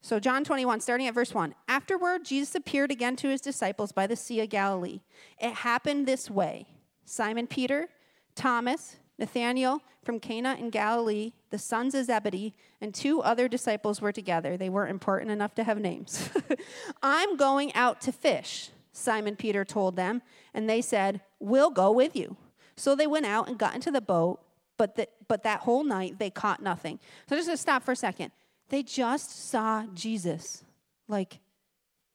[0.00, 1.54] So John 21 starting at verse 1.
[1.68, 5.00] Afterward Jesus appeared again to his disciples by the sea of Galilee.
[5.38, 6.66] It happened this way.
[7.04, 7.88] Simon Peter,
[8.34, 14.12] Thomas, Nathanael from Cana in Galilee, the sons of Zebedee, and two other disciples were
[14.12, 14.56] together.
[14.56, 16.30] They weren't important enough to have names.
[17.02, 18.70] I'm going out to fish.
[18.92, 20.22] Simon Peter told them,
[20.52, 22.36] and they said, We'll go with you.
[22.76, 24.40] So they went out and got into the boat,
[24.76, 26.98] but, the, but that whole night they caught nothing.
[27.28, 28.32] So just to stop for a second.
[28.68, 30.64] They just saw Jesus,
[31.06, 31.40] like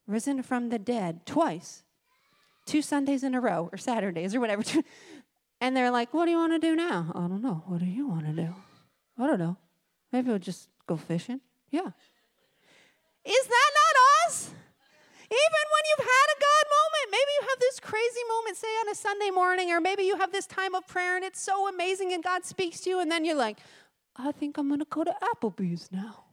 [0.08, 1.84] risen from the dead twice,
[2.66, 4.62] two Sundays in a row, or Saturdays, or whatever.
[5.60, 7.12] And they're like, What do you want to do now?
[7.14, 7.62] I don't know.
[7.66, 8.54] What do you want to do?
[9.18, 9.56] I don't know.
[10.12, 11.40] Maybe we'll just go fishing.
[11.70, 11.90] Yeah.
[13.24, 14.50] Is that not us?
[15.30, 18.88] Even when you've had a God moment, maybe you have this crazy moment, say on
[18.88, 22.14] a Sunday morning, or maybe you have this time of prayer and it's so amazing
[22.14, 23.58] and God speaks to you, and then you're like,
[24.16, 26.24] I think I'm going to go to Applebee's now.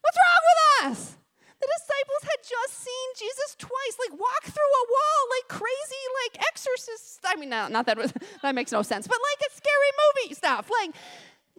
[0.00, 1.16] What's wrong with us?
[1.60, 6.46] The disciples had just seen Jesus twice, like walk through a wall, like crazy, like
[6.48, 7.18] exorcists.
[7.24, 10.34] I mean, no, not that was, that makes no sense, but like a scary movie
[10.34, 10.94] stuff, like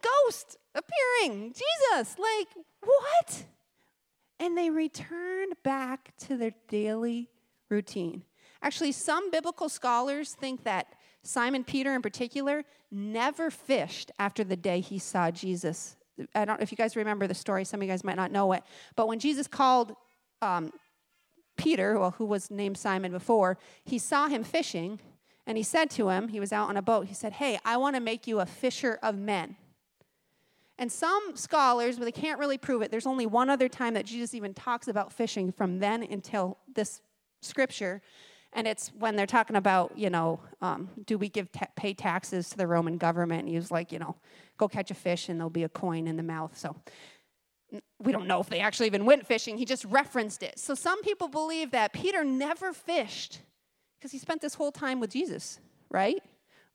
[0.01, 2.47] ghost appearing, Jesus, like
[2.81, 3.45] what?
[4.39, 7.29] and they returned back to their daily
[7.69, 8.23] routine.
[8.61, 10.87] Actually, some biblical scholars think that
[11.23, 15.95] Simon Peter, in particular, never fished after the day he saw Jesus.
[16.33, 18.31] I don't know if you guys remember the story, some of you guys might not
[18.31, 18.63] know it.
[18.95, 19.95] But when Jesus called
[20.41, 20.71] um,
[21.57, 24.99] Peter, well, who was named Simon before, he saw him fishing,
[25.45, 27.77] and he said to him, he was out on a boat, he said, Hey, I
[27.77, 29.55] want to make you a fisher of men.
[30.79, 34.05] And some scholars, but they can't really prove it, there's only one other time that
[34.05, 37.01] Jesus even talks about fishing from then until this
[37.41, 38.01] scripture.
[38.53, 42.49] And it's when they're talking about, you know, um, do we give ta- pay taxes
[42.49, 43.41] to the Roman government?
[43.41, 44.15] And he was like, you know,
[44.57, 46.57] go catch a fish and there'll be a coin in the mouth.
[46.57, 46.75] So
[47.99, 49.57] we don't know if they actually even went fishing.
[49.57, 50.57] He just referenced it.
[50.57, 53.41] So some people believe that Peter never fished
[53.99, 56.21] because he spent this whole time with Jesus, right?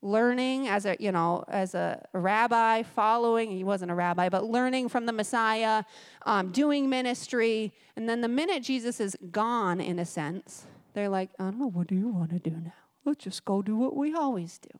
[0.03, 4.89] learning as a you know as a rabbi following he wasn't a rabbi but learning
[4.89, 5.85] from the messiah
[6.27, 11.31] um, doing ministry and then the minute jesus is gone in a sense they're like
[11.39, 12.73] i don't know what do you want to do now
[13.05, 14.71] let's just go do what we always do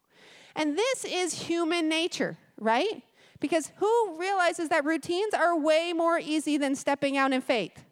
[0.55, 3.03] and this is human nature right
[3.41, 7.85] because who realizes that routines are way more easy than stepping out in faith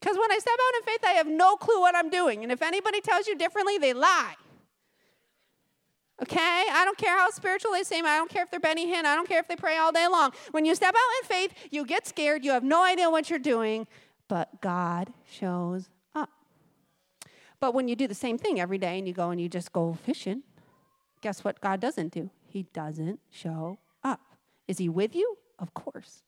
[0.00, 2.52] because when i step out in faith i have no clue what i'm doing and
[2.52, 4.34] if anybody tells you differently they lie
[6.22, 6.64] Okay?
[6.70, 8.06] I don't care how spiritual they seem.
[8.06, 9.04] I don't care if they're Benny Hinn.
[9.04, 10.32] I don't care if they pray all day long.
[10.52, 12.44] When you step out in faith, you get scared.
[12.44, 13.88] You have no idea what you're doing,
[14.28, 15.88] but God shows.
[17.62, 19.72] But when you do the same thing every day and you go and you just
[19.72, 20.42] go fishing,
[21.20, 22.28] guess what God doesn't do?
[22.44, 24.20] He doesn't show up.
[24.66, 25.36] Is He with you?
[25.60, 26.24] Of course.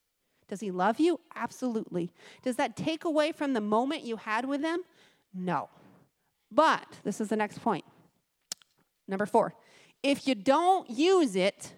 [0.46, 1.18] Does He love you?
[1.34, 2.12] Absolutely.
[2.44, 4.82] Does that take away from the moment you had with Him?
[5.34, 5.70] No.
[6.52, 7.84] But this is the next point.
[9.08, 9.54] Number four,
[10.04, 11.72] if you don't use it,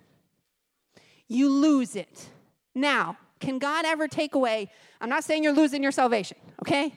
[1.28, 2.28] you lose it.
[2.74, 4.70] Now, can God ever take away?
[5.00, 6.92] I'm not saying you're losing your salvation, okay?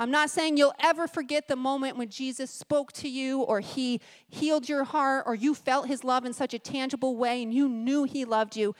[0.00, 4.00] I'm not saying you'll ever forget the moment when Jesus spoke to you or he
[4.28, 7.68] healed your heart or you felt his love in such a tangible way and you
[7.68, 8.74] knew he loved you.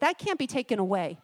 [0.00, 1.18] That can't be taken away.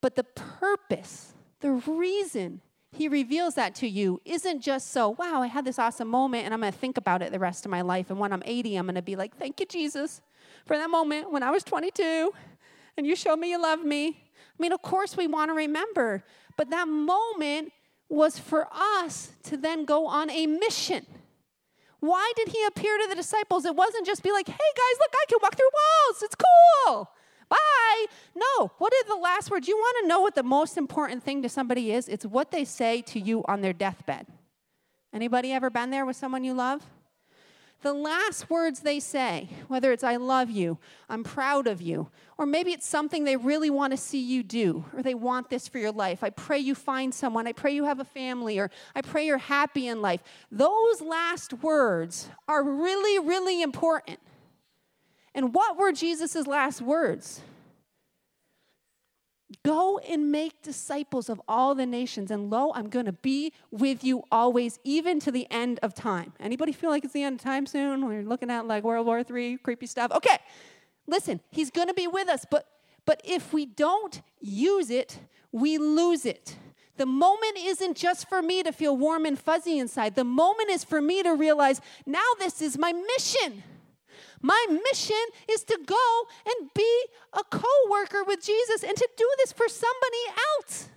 [0.00, 2.62] But the purpose, the reason
[2.92, 6.54] he reveals that to you isn't just so, wow, I had this awesome moment and
[6.54, 8.08] I'm going to think about it the rest of my life.
[8.08, 10.22] And when I'm 80, I'm going to be like, thank you, Jesus,
[10.66, 12.32] for that moment when I was 22
[12.96, 14.08] and you showed me you love me.
[14.08, 16.24] I mean, of course, we want to remember,
[16.56, 17.72] but that moment
[18.10, 21.06] was for us to then go on a mission.
[22.00, 23.64] Why did he appear to the disciples?
[23.64, 26.22] It wasn't just be like, hey guys, look, I can walk through walls.
[26.22, 27.10] It's cool.
[27.48, 28.06] Bye.
[28.34, 28.70] No.
[28.78, 29.68] What are the last words?
[29.68, 32.08] You want to know what the most important thing to somebody is?
[32.08, 34.26] It's what they say to you on their deathbed.
[35.12, 36.82] Anybody ever been there with someone you love?
[37.82, 42.44] The last words they say, whether it's I love you, I'm proud of you, or
[42.44, 45.78] maybe it's something they really want to see you do, or they want this for
[45.78, 46.22] your life.
[46.22, 47.46] I pray you find someone.
[47.46, 50.22] I pray you have a family, or I pray you're happy in life.
[50.52, 54.18] Those last words are really, really important.
[55.34, 57.40] And what were Jesus' last words?
[59.62, 64.02] Go and make disciples of all the nations, and lo, I'm going to be with
[64.02, 66.32] you always, even to the end of time.
[66.40, 68.06] Anybody feel like it's the end of time soon?
[68.06, 70.12] We're looking at like World War III, creepy stuff.
[70.12, 70.38] Okay,
[71.06, 72.66] listen, he's going to be with us, but
[73.04, 75.18] but if we don't use it,
[75.52, 76.56] we lose it.
[76.96, 80.14] The moment isn't just for me to feel warm and fuzzy inside.
[80.14, 83.62] The moment is for me to realize now this is my mission.
[84.42, 85.16] My mission
[85.50, 89.68] is to go and be a co worker with Jesus and to do this for
[89.68, 90.88] somebody else.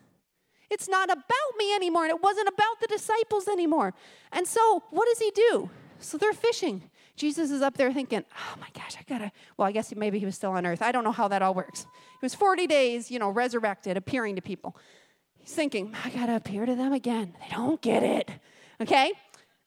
[0.69, 1.27] It's not about
[1.57, 3.93] me anymore, and it wasn't about the disciples anymore.
[4.31, 5.69] And so, what does he do?
[5.99, 6.89] So they're fishing.
[7.15, 9.31] Jesus is up there thinking, oh my gosh, I gotta.
[9.55, 10.81] Well, I guess maybe he was still on earth.
[10.81, 11.81] I don't know how that all works.
[11.81, 14.75] He was 40 days, you know, resurrected, appearing to people.
[15.37, 17.35] He's thinking, I gotta appear to them again.
[17.39, 18.31] They don't get it.
[18.81, 19.11] Okay?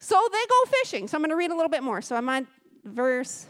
[0.01, 1.07] So they go fishing.
[1.07, 2.03] So I'm gonna read a little bit more.
[2.03, 2.49] So I'm on
[2.85, 3.47] verse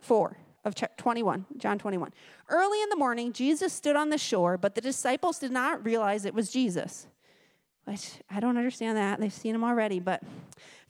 [0.00, 2.12] 4 of 21, John 21.
[2.48, 6.24] Early in the morning, Jesus stood on the shore, but the disciples did not realize
[6.24, 7.06] it was Jesus.
[7.84, 9.20] Which I don't understand that.
[9.20, 10.22] They've seen him already, but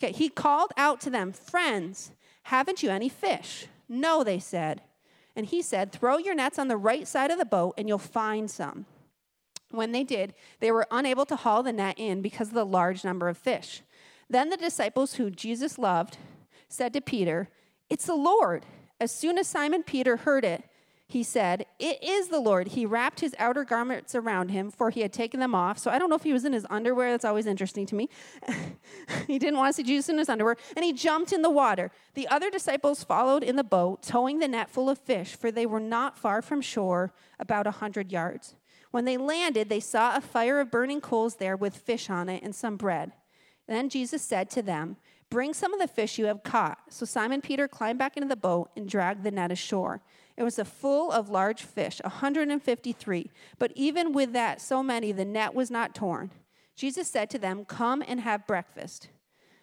[0.03, 2.11] okay, he called out to them, Friends,
[2.45, 3.67] haven't you any fish?
[3.89, 4.81] No, they said.
[5.37, 7.99] And he said, Throw your nets on the right side of the boat and you'll
[7.99, 8.87] find some.
[9.71, 13.05] When they did, they were unable to haul the net in because of the large
[13.05, 13.83] number of fish.
[14.31, 16.17] Then the disciples who Jesus loved
[16.69, 17.49] said to Peter,
[17.91, 18.65] It's the Lord.
[19.01, 20.65] As soon as Simon Peter heard it,
[21.09, 22.69] he said, It is the Lord.
[22.69, 25.79] He wrapped his outer garments around him, for he had taken them off.
[25.79, 27.13] So I don't know if he was in his underwear.
[27.13, 28.09] That's always interesting to me.
[29.29, 30.57] he didn't want to see Jesus in his underwear.
[30.75, 31.93] And he jumped in the water.
[32.15, 35.67] The other disciples followed in the boat, towing the net full of fish, for they
[35.67, 38.57] were not far from shore, about a hundred yards.
[38.91, 42.43] When they landed, they saw a fire of burning coals there with fish on it
[42.43, 43.13] and some bread.
[43.69, 44.97] Then Jesus said to them,
[45.31, 46.79] Bring some of the fish you have caught.
[46.89, 50.01] So Simon Peter climbed back into the boat and dragged the net ashore.
[50.37, 53.31] It was a full of large fish, 153.
[53.59, 56.31] But even with that, so many, the net was not torn.
[56.77, 59.09] Jesus said to them, Come and have breakfast.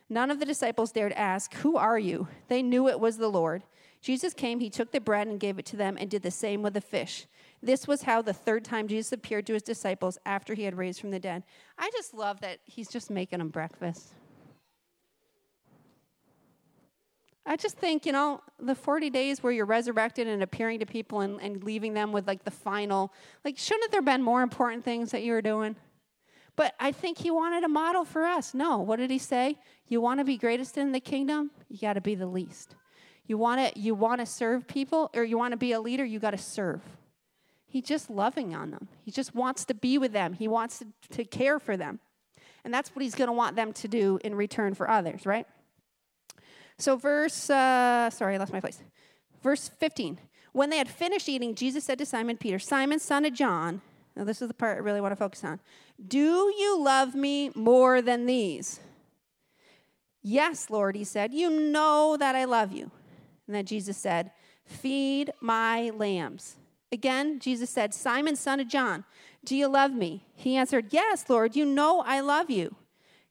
[0.10, 2.28] None of the disciples dared ask, Who are you?
[2.48, 3.64] They knew it was the Lord.
[4.02, 6.62] Jesus came, he took the bread and gave it to them, and did the same
[6.62, 7.26] with the fish.
[7.62, 11.00] This was how the third time Jesus appeared to his disciples after he had raised
[11.00, 11.44] from the dead.
[11.78, 14.10] I just love that he's just making them breakfast.
[17.46, 21.22] I just think, you know, the 40 days where you're resurrected and appearing to people
[21.22, 24.86] and, and leaving them with like the final, like, shouldn't there have been more important
[24.86, 25.76] things that you were doing?
[26.56, 28.54] But I think he wanted a model for us.
[28.54, 29.58] No, what did he say?
[29.88, 31.52] You want to be greatest in the kingdom?
[31.68, 32.76] You got to be the least.
[33.26, 36.06] You want to you want to serve people or you want to be a leader,
[36.06, 36.82] you got to serve.
[37.66, 38.88] He's just loving on them.
[39.02, 40.34] He just wants to be with them.
[40.34, 42.00] He wants to, to care for them.
[42.64, 45.48] And that's what he's going to want them to do in return for others, right?
[46.84, 48.82] So, verse, uh, sorry, I lost my place.
[49.42, 50.20] Verse 15.
[50.52, 53.82] When they had finished eating, Jesus said to Simon Peter, Simon, son of John,
[54.18, 55.62] now this is the part I really want to focus on.
[56.06, 58.82] Do you love me more than these?
[60.22, 61.34] Yes, Lord, he said.
[61.34, 62.92] You know that I love you.
[63.48, 64.32] And then Jesus said,
[64.66, 66.58] Feed my lambs.
[66.92, 69.06] Again, Jesus said, Simon, son of John,
[69.46, 70.26] do you love me?
[70.36, 72.76] He answered, Yes, Lord, you know I love you.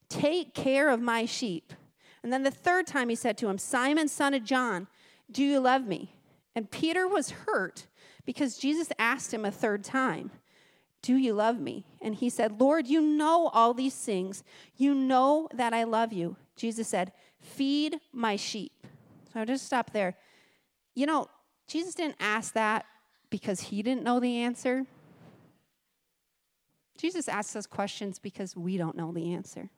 [0.09, 1.75] Take care of my sheep.
[2.23, 4.87] And then the third time he said to him, Simon, son of John,
[5.31, 6.15] do you love me?
[6.55, 7.87] And Peter was hurt
[8.25, 10.31] because Jesus asked him a third time,
[11.01, 11.87] Do you love me?
[12.01, 14.45] And he said, Lord, you know all these things.
[14.77, 16.37] You know that I love you.
[16.57, 18.87] Jesus said, Feed my sheep.
[19.33, 20.15] So I'll just stop there.
[20.95, 21.27] You know,
[21.67, 22.85] Jesus didn't ask that
[23.31, 24.85] because he didn't know the answer.
[26.99, 29.71] Jesus asks us questions because we don't know the answer.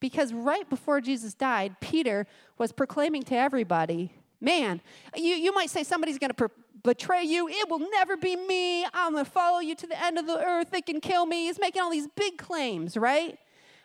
[0.00, 4.80] Because right before Jesus died, Peter was proclaiming to everybody, man,
[5.16, 6.50] you, you might say somebody's going to per-
[6.84, 7.48] betray you.
[7.48, 8.84] It will never be me.
[8.84, 10.70] I'm going to follow you to the end of the earth.
[10.70, 11.46] They can kill me.
[11.46, 13.38] He's making all these big claims, right?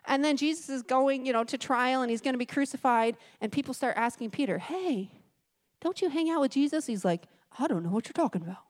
[0.06, 3.18] And then Jesus is going, you know, to trial and he's going to be crucified.
[3.42, 5.12] And people start asking Peter, hey,
[5.82, 6.86] don't you hang out with Jesus?
[6.86, 7.24] He's like,
[7.58, 8.64] I don't know what you're talking about.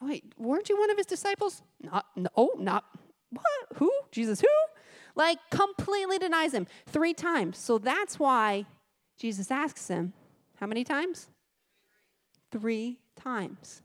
[0.00, 1.62] Wait, weren't you one of his disciples?
[1.80, 2.84] Not, no, oh, not,
[3.30, 3.44] what?
[3.76, 3.90] Who?
[4.10, 4.48] Jesus, who?
[5.14, 7.58] Like, completely denies him three times.
[7.58, 8.66] So that's why
[9.18, 10.12] Jesus asks him,
[10.56, 11.28] how many times?
[12.50, 13.82] Three times.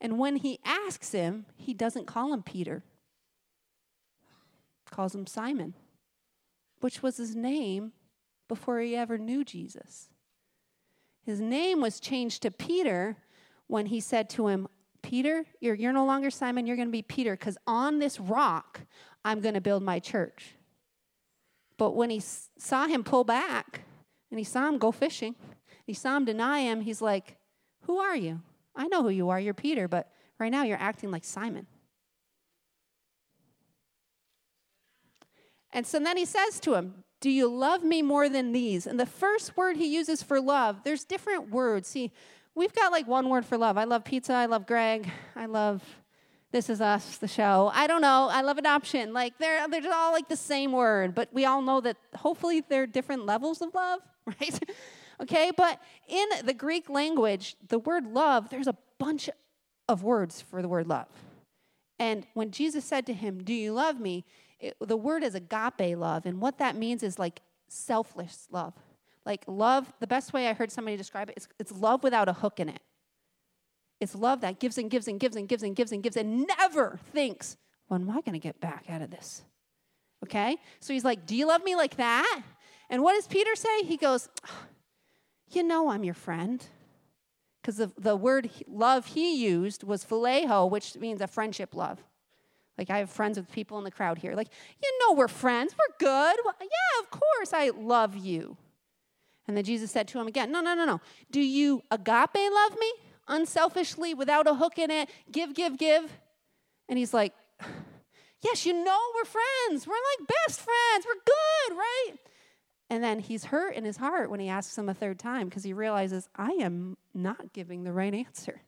[0.00, 2.82] And when he asks him, he doesn't call him Peter,
[4.90, 5.74] calls him Simon,
[6.80, 7.92] which was his name
[8.48, 10.08] before he ever knew Jesus.
[11.24, 13.16] His name was changed to Peter
[13.68, 14.66] when he said to him,
[15.02, 18.80] Peter, you're, you're no longer Simon, you're going to be Peter, because on this rock,
[19.24, 20.54] I'm going to build my church.
[21.78, 22.22] But when he
[22.58, 23.82] saw him pull back
[24.30, 25.34] and he saw him go fishing,
[25.84, 27.36] he saw him deny him, he's like,
[27.82, 28.40] Who are you?
[28.74, 29.40] I know who you are.
[29.40, 31.66] You're Peter, but right now you're acting like Simon.
[35.72, 38.86] And so then he says to him, Do you love me more than these?
[38.86, 41.88] And the first word he uses for love, there's different words.
[41.88, 42.12] See,
[42.54, 43.78] we've got like one word for love.
[43.78, 44.34] I love pizza.
[44.34, 45.10] I love Greg.
[45.34, 45.82] I love
[46.52, 47.70] This Is Us, the show.
[47.72, 48.28] I don't know.
[48.30, 49.14] I love adoption.
[49.14, 52.62] Like they're they're just all like the same word, but we all know that hopefully
[52.68, 54.60] they're different levels of love, right?
[55.22, 59.30] okay, but in the Greek language, the word love, there's a bunch
[59.88, 61.08] of words for the word love.
[61.98, 64.26] And when Jesus said to him, "Do you love me?"
[64.60, 68.74] It, the word is agape love, and what that means is like selfless love.
[69.24, 72.34] Like love, the best way I heard somebody describe it is it's love without a
[72.34, 72.82] hook in it.
[74.02, 76.44] It's love that gives and gives and gives and gives and gives and gives and
[76.58, 79.42] never thinks, when am I going to get back out of this?
[80.24, 80.56] Okay?
[80.80, 82.42] So he's like, Do you love me like that?
[82.90, 83.84] And what does Peter say?
[83.84, 84.28] He goes,
[85.52, 86.64] You know I'm your friend.
[87.62, 92.02] Because the, the word love he used was phileo, which means a friendship love.
[92.76, 94.34] Like I have friends with people in the crowd here.
[94.34, 94.48] Like,
[94.82, 95.76] you know we're friends.
[95.78, 96.40] We're good.
[96.44, 98.56] Well, yeah, of course I love you.
[99.46, 101.00] And then Jesus said to him again, No, no, no, no.
[101.30, 102.92] Do you agape love me?
[103.28, 106.10] Unselfishly, without a hook in it, give, give, give.
[106.88, 107.32] And he's like,
[108.42, 109.86] Yes, you know we're friends.
[109.86, 111.06] We're like best friends.
[111.06, 112.14] We're good, right?
[112.90, 115.62] And then he's hurt in his heart when he asks him a third time because
[115.62, 118.62] he realizes, I am not giving the right answer.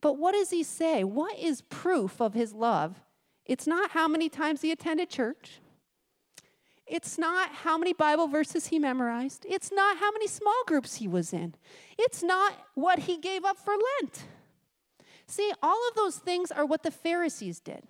[0.00, 1.04] But what does he say?
[1.04, 3.00] What is proof of his love?
[3.44, 5.60] It's not how many times he attended church.
[6.92, 9.46] It's not how many Bible verses he memorized.
[9.48, 11.54] It's not how many small groups he was in.
[11.98, 14.24] It's not what he gave up for Lent.
[15.26, 17.84] See, all of those things are what the Pharisees did.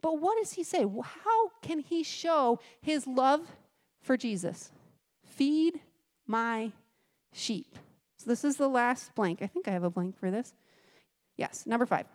[0.00, 0.86] But what does he say?
[1.24, 3.40] How can he show his love
[4.00, 4.70] for Jesus?
[5.24, 5.80] Feed
[6.28, 6.70] my
[7.32, 7.78] sheep.
[8.16, 9.42] So this is the last blank.
[9.42, 10.54] I think I have a blank for this.
[11.36, 12.06] Yes, number five.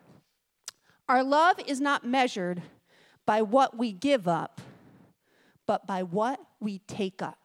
[1.09, 2.61] Our love is not measured
[3.25, 4.61] by what we give up,
[5.67, 7.37] but by what we take up.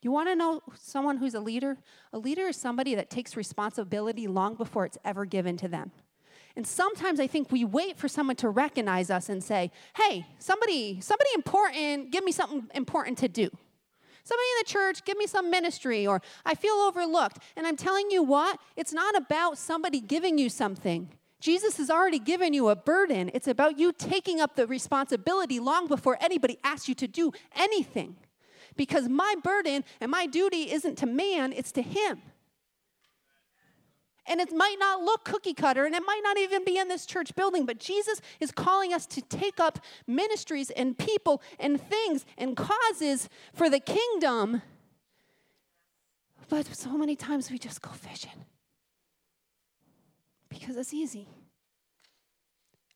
[0.00, 1.76] You want to know someone who's a leader?
[2.12, 5.90] A leader is somebody that takes responsibility long before it's ever given to them.
[6.54, 11.00] And sometimes I think we wait for someone to recognize us and say, "Hey, somebody,
[11.00, 13.50] somebody important, give me something important to do."
[14.24, 17.38] Somebody in the church, give me some ministry, or I feel overlooked.
[17.56, 21.17] And I'm telling you what, it's not about somebody giving you something.
[21.40, 23.30] Jesus has already given you a burden.
[23.32, 28.16] It's about you taking up the responsibility long before anybody asks you to do anything.
[28.76, 32.22] Because my burden and my duty isn't to man, it's to Him.
[34.26, 37.06] And it might not look cookie cutter and it might not even be in this
[37.06, 42.26] church building, but Jesus is calling us to take up ministries and people and things
[42.36, 44.60] and causes for the kingdom.
[46.50, 48.44] But so many times we just go fishing
[50.48, 51.28] because it's easy.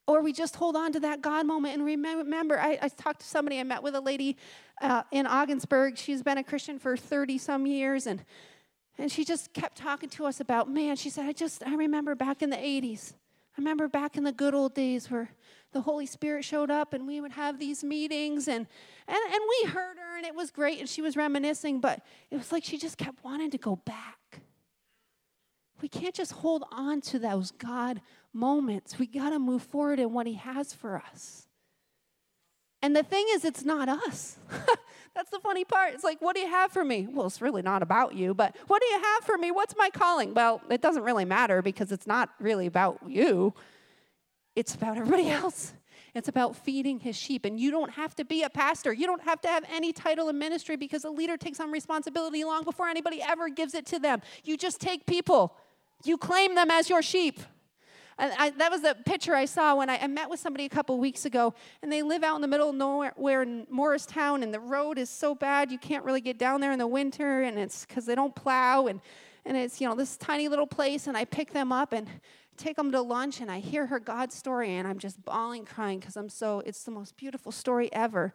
[0.06, 2.58] Or we just hold on to that God moment and remember.
[2.58, 4.36] I, I talked to somebody, I met with a lady
[4.80, 5.96] uh, in Ogdensburg.
[5.96, 8.24] She's been a Christian for 30 some years, and
[8.98, 12.14] and she just kept talking to us about, man, she said, I just, I remember
[12.14, 13.14] back in the 80s.
[13.14, 15.30] I remember back in the good old days where
[15.72, 18.66] the Holy Spirit showed up and we would have these meetings and,
[19.08, 22.00] and, and we heard her and it was great and she was reminiscing, but
[22.30, 24.42] it was like she just kept wanting to go back.
[25.82, 28.00] We can't just hold on to those God
[28.32, 28.98] moments.
[28.98, 31.46] We got to move forward in what He has for us.
[32.80, 34.38] And the thing is, it's not us.
[35.14, 35.92] That's the funny part.
[35.92, 37.06] It's like, what do you have for me?
[37.10, 39.50] Well, it's really not about you, but what do you have for me?
[39.50, 40.34] What's my calling?
[40.34, 43.52] Well, it doesn't really matter because it's not really about you,
[44.56, 45.74] it's about everybody else.
[46.14, 47.46] It's about feeding his sheep.
[47.46, 48.92] And you don't have to be a pastor.
[48.92, 52.44] You don't have to have any title in ministry because a leader takes on responsibility
[52.44, 54.20] long before anybody ever gives it to them.
[54.44, 55.56] You just take people,
[56.06, 57.40] you claim them as your sheep.
[58.18, 60.98] I, that was the picture I saw when I, I met with somebody a couple
[61.00, 64.60] weeks ago, and they live out in the middle of nowhere in Morristown, and the
[64.60, 67.84] road is so bad you can't really get down there in the winter, and it's
[67.84, 69.00] because they don't plow, and,
[69.44, 72.06] and it's, you know, this tiny little place, and I pick them up and
[72.56, 75.98] take them to lunch, and I hear her God story, and I'm just bawling, crying
[75.98, 78.34] because I'm so, it's the most beautiful story ever.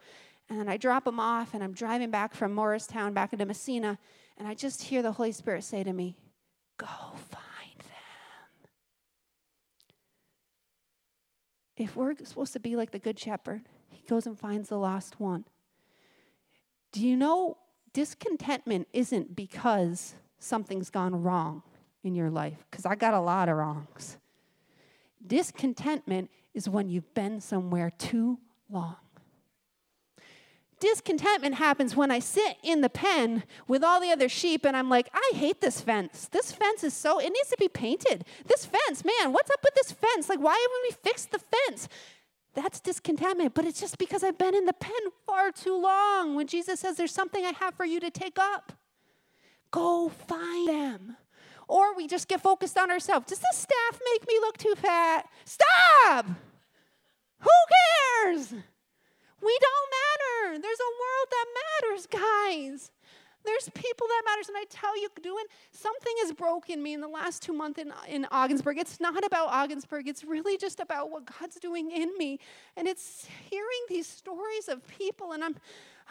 [0.50, 4.00] And I drop them off, and I'm driving back from Morristown back into Massena,
[4.38, 6.16] and I just hear the Holy Spirit say to me,
[6.78, 6.88] Go
[7.30, 7.47] find
[11.78, 15.20] if we're supposed to be like the Good Shepherd, he goes and finds the lost
[15.20, 15.46] one.
[16.92, 17.58] Do you know
[17.94, 21.62] discontentment isn't because something's gone wrong
[22.04, 22.66] in your life?
[22.70, 24.18] Because I got a lot of wrongs.
[25.26, 28.96] Discontentment is when you've been somewhere too long.
[30.80, 34.90] Discontentment happens when I sit in the pen with all the other sheep and I'm
[34.90, 36.28] like, I hate this fence.
[36.32, 38.26] This fence is so, it needs to be painted.
[38.46, 40.30] This fence, man, what's up with this fence?
[40.30, 41.90] Like, why haven't we fixed the fence?
[42.54, 44.94] That's discontentment, but it's just because I've been in the pen
[45.26, 46.36] far too long.
[46.36, 48.74] When Jesus says there's something I have for you to take up,
[49.72, 51.18] Go find them.
[51.68, 53.28] Or we just get focused on ourselves.
[53.28, 55.28] Does this staff make me look too fat?
[55.44, 56.26] Stop!
[57.40, 57.50] Who
[58.24, 58.54] cares?
[59.48, 60.62] We don't matter.
[60.62, 62.92] There's a world that matters, guys.
[63.46, 67.08] There's people that matters, and I tell you, doing something has broken me in the
[67.08, 68.78] last two months in, in Ogdensburg.
[68.78, 70.10] It's not about Ogdensburg.
[70.10, 72.40] It's really just about what God's doing in me,
[72.76, 75.32] and it's hearing these stories of people.
[75.32, 75.56] And I'm,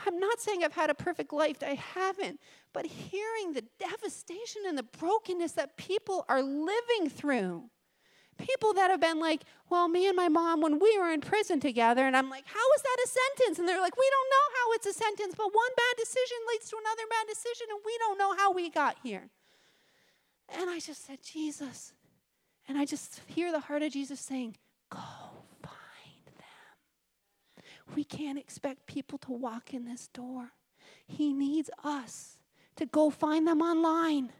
[0.07, 1.59] I'm not saying I've had a perfect life.
[1.61, 2.41] I haven't,
[2.72, 7.68] but hearing the devastation and the brokenness that people are living through
[8.39, 11.61] people that have been like, well, me and my mom, when we were in prison
[11.61, 13.59] together, and I'm like, how is that a sentence?
[13.59, 16.68] And they're like, we don't know how it's a sentence, but one bad decision leads
[16.70, 19.28] to another bad decision, and we don't know how we got here.
[20.49, 21.93] And I just said, Jesus.
[22.68, 24.57] And I just hear the heart of Jesus saying,
[24.91, 24.99] go
[25.62, 27.64] find them.
[27.95, 30.53] We can't expect people to walk in this door.
[31.07, 32.39] He needs us
[32.76, 34.32] to go find them online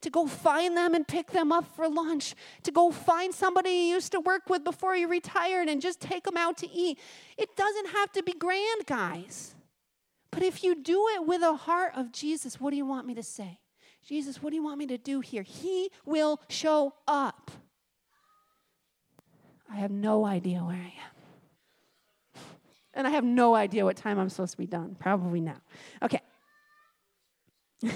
[0.00, 3.94] to go find them and pick them up for lunch, to go find somebody you
[3.94, 6.98] used to work with before you retired and just take them out to eat.
[7.36, 9.54] It doesn't have to be grand, guys.
[10.30, 13.14] But if you do it with a heart of Jesus, what do you want me
[13.14, 13.58] to say?
[14.06, 15.42] Jesus, what do you want me to do here?
[15.42, 17.50] He will show up.
[19.70, 20.94] I have no idea where I
[22.36, 22.42] am.
[22.94, 24.96] And I have no idea what time I'm supposed to be done.
[24.98, 25.60] Probably now.
[26.02, 26.20] Okay.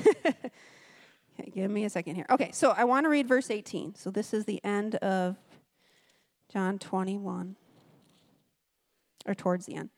[1.39, 2.27] Okay, give me a second here.
[2.31, 3.95] Okay, so I want to read verse 18.
[3.95, 5.37] So this is the end of
[6.53, 7.57] John 21,
[9.27, 9.91] or towards the end.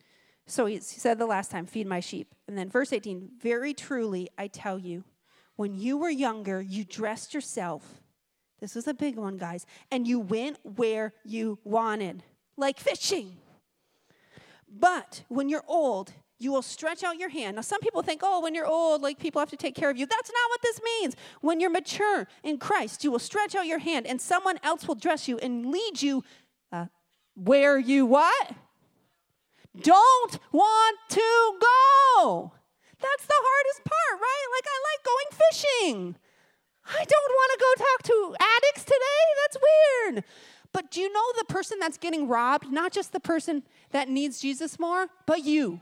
[0.47, 2.35] So he said the last time, Feed my sheep.
[2.47, 5.05] And then verse 18, Very truly, I tell you,
[5.57, 8.03] when you were younger, you dressed yourself.
[8.61, 9.67] This was a big one, guys.
[9.91, 12.23] And you went where you wanted,
[12.57, 13.37] like fishing.
[14.69, 17.57] But when you're old, you will stretch out your hand.
[17.57, 19.97] Now, some people think, oh, when you're old, like people have to take care of
[19.97, 20.07] you.
[20.07, 21.17] That's not what this means.
[21.41, 24.97] When you're mature in Christ, you will stretch out your hand and someone else will
[24.97, 26.25] dress you and lead you
[26.73, 26.87] uh,
[27.35, 28.53] where you what?
[29.81, 32.53] Don't want to go.
[33.01, 34.47] That's the hardest part, right?
[34.55, 36.17] Like, I like going fishing.
[36.87, 39.25] I don't want to go talk to addicts today.
[39.43, 40.25] That's weird.
[40.73, 42.71] But do you know the person that's getting robbed?
[42.71, 45.81] Not just the person that needs Jesus more, but you.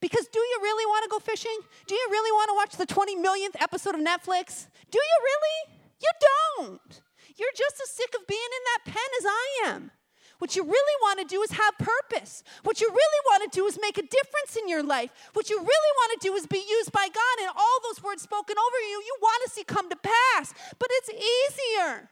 [0.00, 1.58] Because do you really want to go fishing?
[1.86, 4.66] Do you really want to watch the 20 millionth episode of Netflix?
[4.90, 5.78] Do you really?
[6.00, 7.00] You don't.
[7.36, 9.90] You're just as sick of being in that pen as I am.
[10.38, 12.42] What you really want to do is have purpose.
[12.62, 15.10] What you really want to do is make a difference in your life.
[15.32, 18.22] What you really want to do is be used by God, and all those words
[18.22, 20.52] spoken over you, you want to see come to pass.
[20.78, 22.10] But it's easier.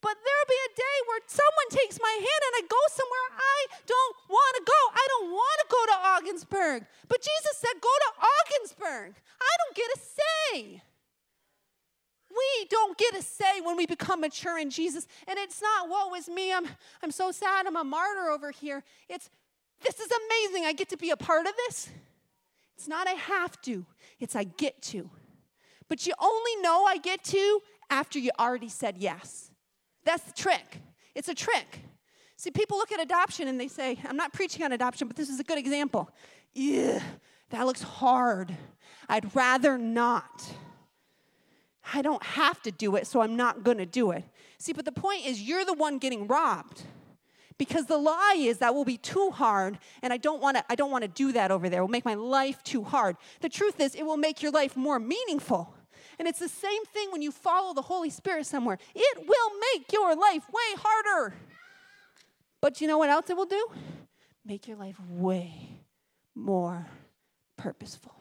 [0.00, 3.58] But there'll be a day where someone takes my hand and I go somewhere I
[3.86, 4.80] don't want to go.
[4.94, 6.86] I don't want to go to Ogdensburg.
[7.08, 9.14] But Jesus said, go to Ogdensburg.
[9.42, 10.82] I don't get a say.
[12.30, 15.08] We don't get a say when we become mature in Jesus.
[15.26, 16.66] And it's not, woe is me, I'm,
[17.02, 18.84] I'm so sad, I'm a martyr over here.
[19.08, 19.30] It's,
[19.80, 21.88] this is amazing, I get to be a part of this.
[22.76, 23.84] It's not I have to,
[24.20, 25.10] it's I get to.
[25.88, 29.47] But you only know I get to after you already said yes.
[30.04, 30.80] That's the trick.
[31.14, 31.80] It's a trick.
[32.36, 35.28] See, people look at adoption and they say, I'm not preaching on adoption, but this
[35.28, 36.08] is a good example.
[36.54, 37.02] Yeah,
[37.50, 38.56] that looks hard.
[39.08, 40.52] I'd rather not.
[41.92, 44.24] I don't have to do it, so I'm not going to do it.
[44.58, 46.82] See, but the point is, you're the one getting robbed.
[47.56, 50.64] Because the lie is that will be too hard, and I don't want to.
[50.70, 51.80] I don't want to do that over there.
[51.80, 53.16] It will make my life too hard.
[53.40, 55.74] The truth is, it will make your life more meaningful.
[56.18, 58.78] And it's the same thing when you follow the Holy Spirit somewhere.
[58.94, 61.34] It will make your life way harder.
[62.60, 63.68] But you know what else it will do?
[64.44, 65.82] Make your life way
[66.34, 66.86] more
[67.56, 68.14] purposeful.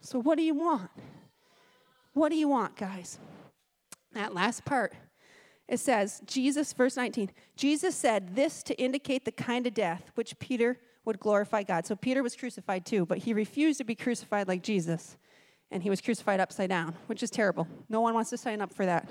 [0.00, 0.90] So, what do you want?
[2.12, 3.18] What do you want, guys?
[4.12, 4.92] That last part,
[5.68, 10.38] it says, Jesus, verse 19, Jesus said this to indicate the kind of death which
[10.38, 11.86] Peter would glorify God.
[11.86, 15.16] So, Peter was crucified too, but he refused to be crucified like Jesus
[15.72, 17.66] and he was crucified upside down, which is terrible.
[17.88, 19.08] No one wants to sign up for that.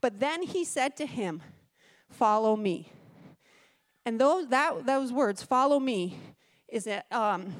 [0.00, 1.42] But then he said to him,
[2.08, 2.90] Follow me.
[4.06, 6.18] And those, that, those words, follow me,
[6.68, 7.52] is a um,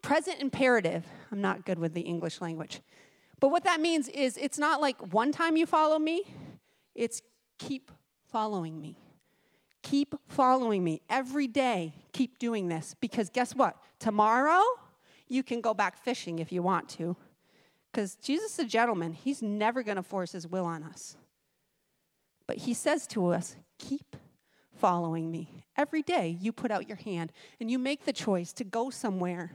[0.00, 1.04] present imperative.
[1.30, 2.80] I'm not good with the English language.
[3.38, 6.22] But what that means is it's not like one time you follow me,
[6.94, 7.20] it's
[7.58, 7.90] keep
[8.30, 8.96] following me.
[9.82, 11.94] Keep following me every day.
[12.12, 13.76] Keep doing this because guess what?
[13.98, 14.62] Tomorrow,
[15.28, 17.16] you can go back fishing if you want to.
[17.90, 21.16] Because Jesus is a gentleman, he's never going to force his will on us.
[22.46, 24.16] But he says to us, keep
[24.74, 25.64] following me.
[25.76, 29.52] Every day you put out your hand and you make the choice to go somewhere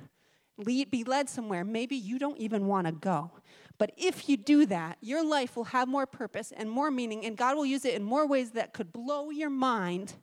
[0.66, 1.64] lead, be led somewhere.
[1.64, 3.32] Maybe you don't even want to go.
[3.78, 7.36] But if you do that, your life will have more purpose and more meaning, and
[7.36, 10.14] God will use it in more ways that could blow your mind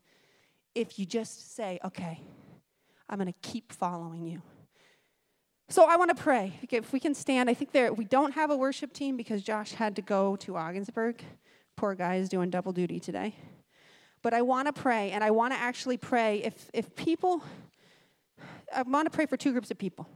[0.75, 2.21] if you just say, okay,
[3.09, 4.43] I'm going to keep following you.
[5.71, 6.59] So I want to pray.
[6.71, 9.73] If we can stand, I think there we don't have a worship team because Josh
[9.73, 11.23] had to go to Ogdensburg.
[11.77, 13.35] Poor guy is doing double duty today.
[14.23, 16.43] But I want to pray, and I want to actually pray.
[16.43, 17.43] If if people,
[18.75, 20.09] I want to pray for two groups of people.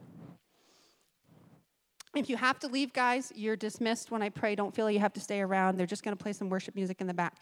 [2.14, 4.54] If you have to leave, guys, you're dismissed when I pray.
[4.54, 5.76] Don't feel you have to stay around.
[5.76, 7.36] They're just going to play some worship music in the back.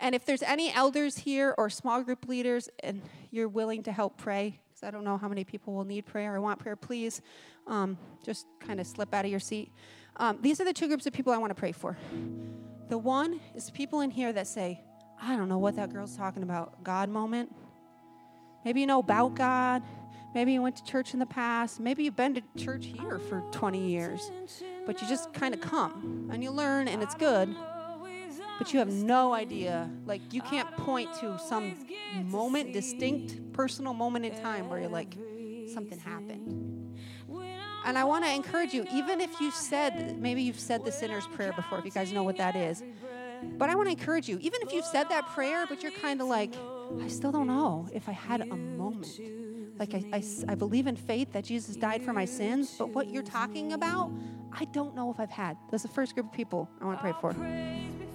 [0.00, 4.16] And if there's any elders here or small group leaders and you're willing to help
[4.16, 7.20] pray, because I don't know how many people will need prayer or want prayer, please
[7.66, 9.72] um, just kind of slip out of your seat.
[10.16, 11.96] Um, these are the two groups of people I want to pray for.
[12.88, 14.80] The one is people in here that say,
[15.20, 17.54] I don't know what that girl's talking about, God moment.
[18.64, 19.82] Maybe you know about God.
[20.34, 21.80] Maybe you went to church in the past.
[21.80, 24.30] Maybe you've been to church here for 20 years,
[24.86, 27.54] but you just kind of come and you learn and it's good,
[28.58, 29.88] but you have no idea.
[30.04, 31.76] Like, you can't point to some
[32.24, 35.14] moment, distinct personal moment in time where you're like,
[35.72, 36.98] something happened.
[37.84, 41.26] And I want to encourage you, even if you said, maybe you've said the sinner's
[41.28, 42.82] prayer before, if you guys know what that is.
[43.56, 46.20] But I want to encourage you, even if you've said that prayer, but you're kind
[46.20, 46.54] of like,
[47.00, 49.18] I still don't know if I had a moment
[49.78, 53.08] like I, I, I, believe in faith that Jesus died for my sins, but what
[53.08, 54.10] you're talking about,
[54.52, 55.56] I don't know if I've had.
[55.70, 57.32] That's the first group of people I want to pray for.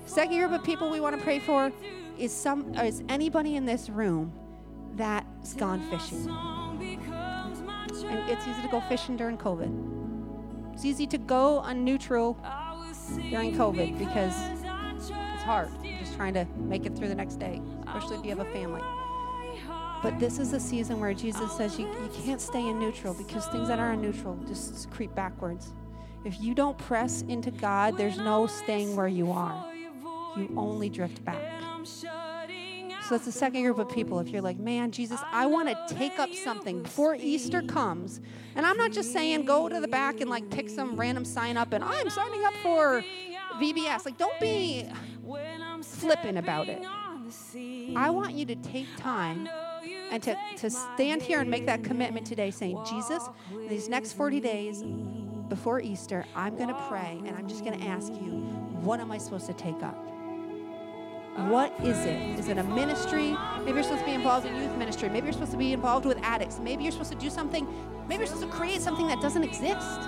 [0.06, 1.72] Second group of people we want to pray for
[2.18, 4.32] is some is anybody in this room
[4.96, 6.30] that's gone fishing.
[8.06, 10.74] And it's easy to go fishing during COVID.
[10.74, 12.38] It's easy to go on neutral
[13.30, 14.34] during COVID because
[15.00, 15.70] it's hard.
[16.00, 18.82] Just trying to make it through the next day, especially if you have a family.
[20.02, 23.46] But this is a season where Jesus says you, you can't stay in neutral because
[23.48, 25.72] things that are in neutral just creep backwards.
[26.26, 29.73] If you don't press into God, there's no staying where you are.
[30.36, 31.62] You only drift back.
[33.04, 34.20] So that's the second group of people.
[34.20, 38.22] If you're like, man, Jesus, I want to take up something before Easter comes.
[38.56, 41.58] And I'm not just saying go to the back and like pick some random sign
[41.58, 43.04] up and I'm signing up for
[43.60, 44.06] VBS.
[44.06, 44.88] Like, don't be
[45.82, 46.82] flippant about it.
[47.96, 49.50] I want you to take time
[50.10, 53.24] and to, to stand here and make that commitment today, saying, Jesus,
[53.68, 54.84] these next 40 days
[55.50, 58.32] before Easter, I'm going to pray and I'm just going to ask you,
[58.82, 60.13] what am I supposed to take up?
[61.36, 62.40] What is it?
[62.40, 63.36] Is it a ministry?
[63.60, 65.10] Maybe you're supposed to be involved in youth ministry.
[65.10, 66.60] Maybe you're supposed to be involved with addicts.
[66.60, 67.68] Maybe you're supposed to do something.
[68.08, 70.00] Maybe you're supposed to create something that doesn't exist.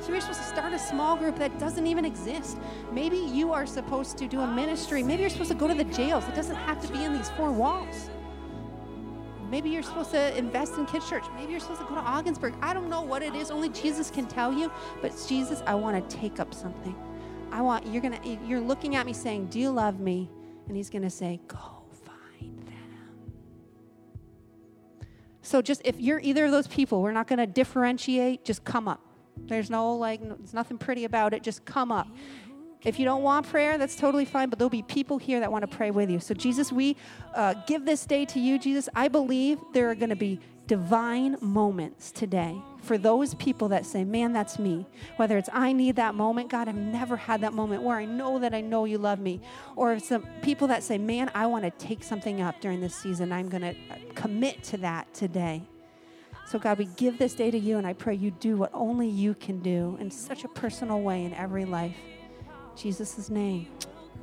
[0.00, 2.56] Maybe you're supposed to start a small group that doesn't even exist.
[2.92, 5.02] Maybe you are supposed to do a ministry.
[5.02, 6.26] Maybe you're supposed to go to the jails.
[6.28, 8.08] It doesn't have to be in these four walls.
[9.50, 11.24] Maybe you're supposed to invest in kids' church.
[11.36, 12.54] Maybe you're supposed to go to Ogdensburg.
[12.62, 13.50] I don't know what it is.
[13.50, 14.72] Only Jesus can tell you.
[15.02, 16.94] But Jesus, I want to take up something.
[17.52, 20.28] I want you're gonna you're looking at me saying, "Do you love me?"
[20.66, 23.32] And He's gonna say, "Go find them."
[25.42, 28.44] So just if you're either of those people, we're not gonna differentiate.
[28.44, 29.00] Just come up.
[29.36, 31.42] There's no like, there's nothing pretty about it.
[31.42, 32.08] Just come up.
[32.84, 35.68] If you don't want prayer, that's totally fine, but there'll be people here that want
[35.68, 36.20] to pray with you.
[36.20, 36.96] So, Jesus, we
[37.34, 38.90] uh, give this day to you, Jesus.
[38.94, 44.04] I believe there are going to be divine moments today for those people that say,
[44.04, 44.86] Man, that's me.
[45.16, 48.38] Whether it's I need that moment, God, I've never had that moment where I know
[48.38, 49.40] that I know you love me.
[49.76, 53.32] Or some people that say, Man, I want to take something up during this season.
[53.32, 55.62] I'm going to uh, commit to that today.
[56.46, 59.08] So, God, we give this day to you, and I pray you do what only
[59.08, 61.96] you can do in such a personal way in every life.
[62.76, 63.68] Jesus' name.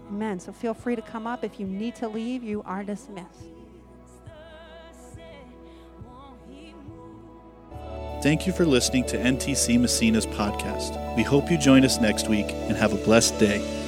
[0.09, 0.39] Amen.
[0.39, 1.43] So feel free to come up.
[1.43, 3.60] If you need to leave, you are dismissed.
[8.21, 11.15] Thank you for listening to NTC Massena's podcast.
[11.15, 13.80] We hope you join us next week and have a blessed day.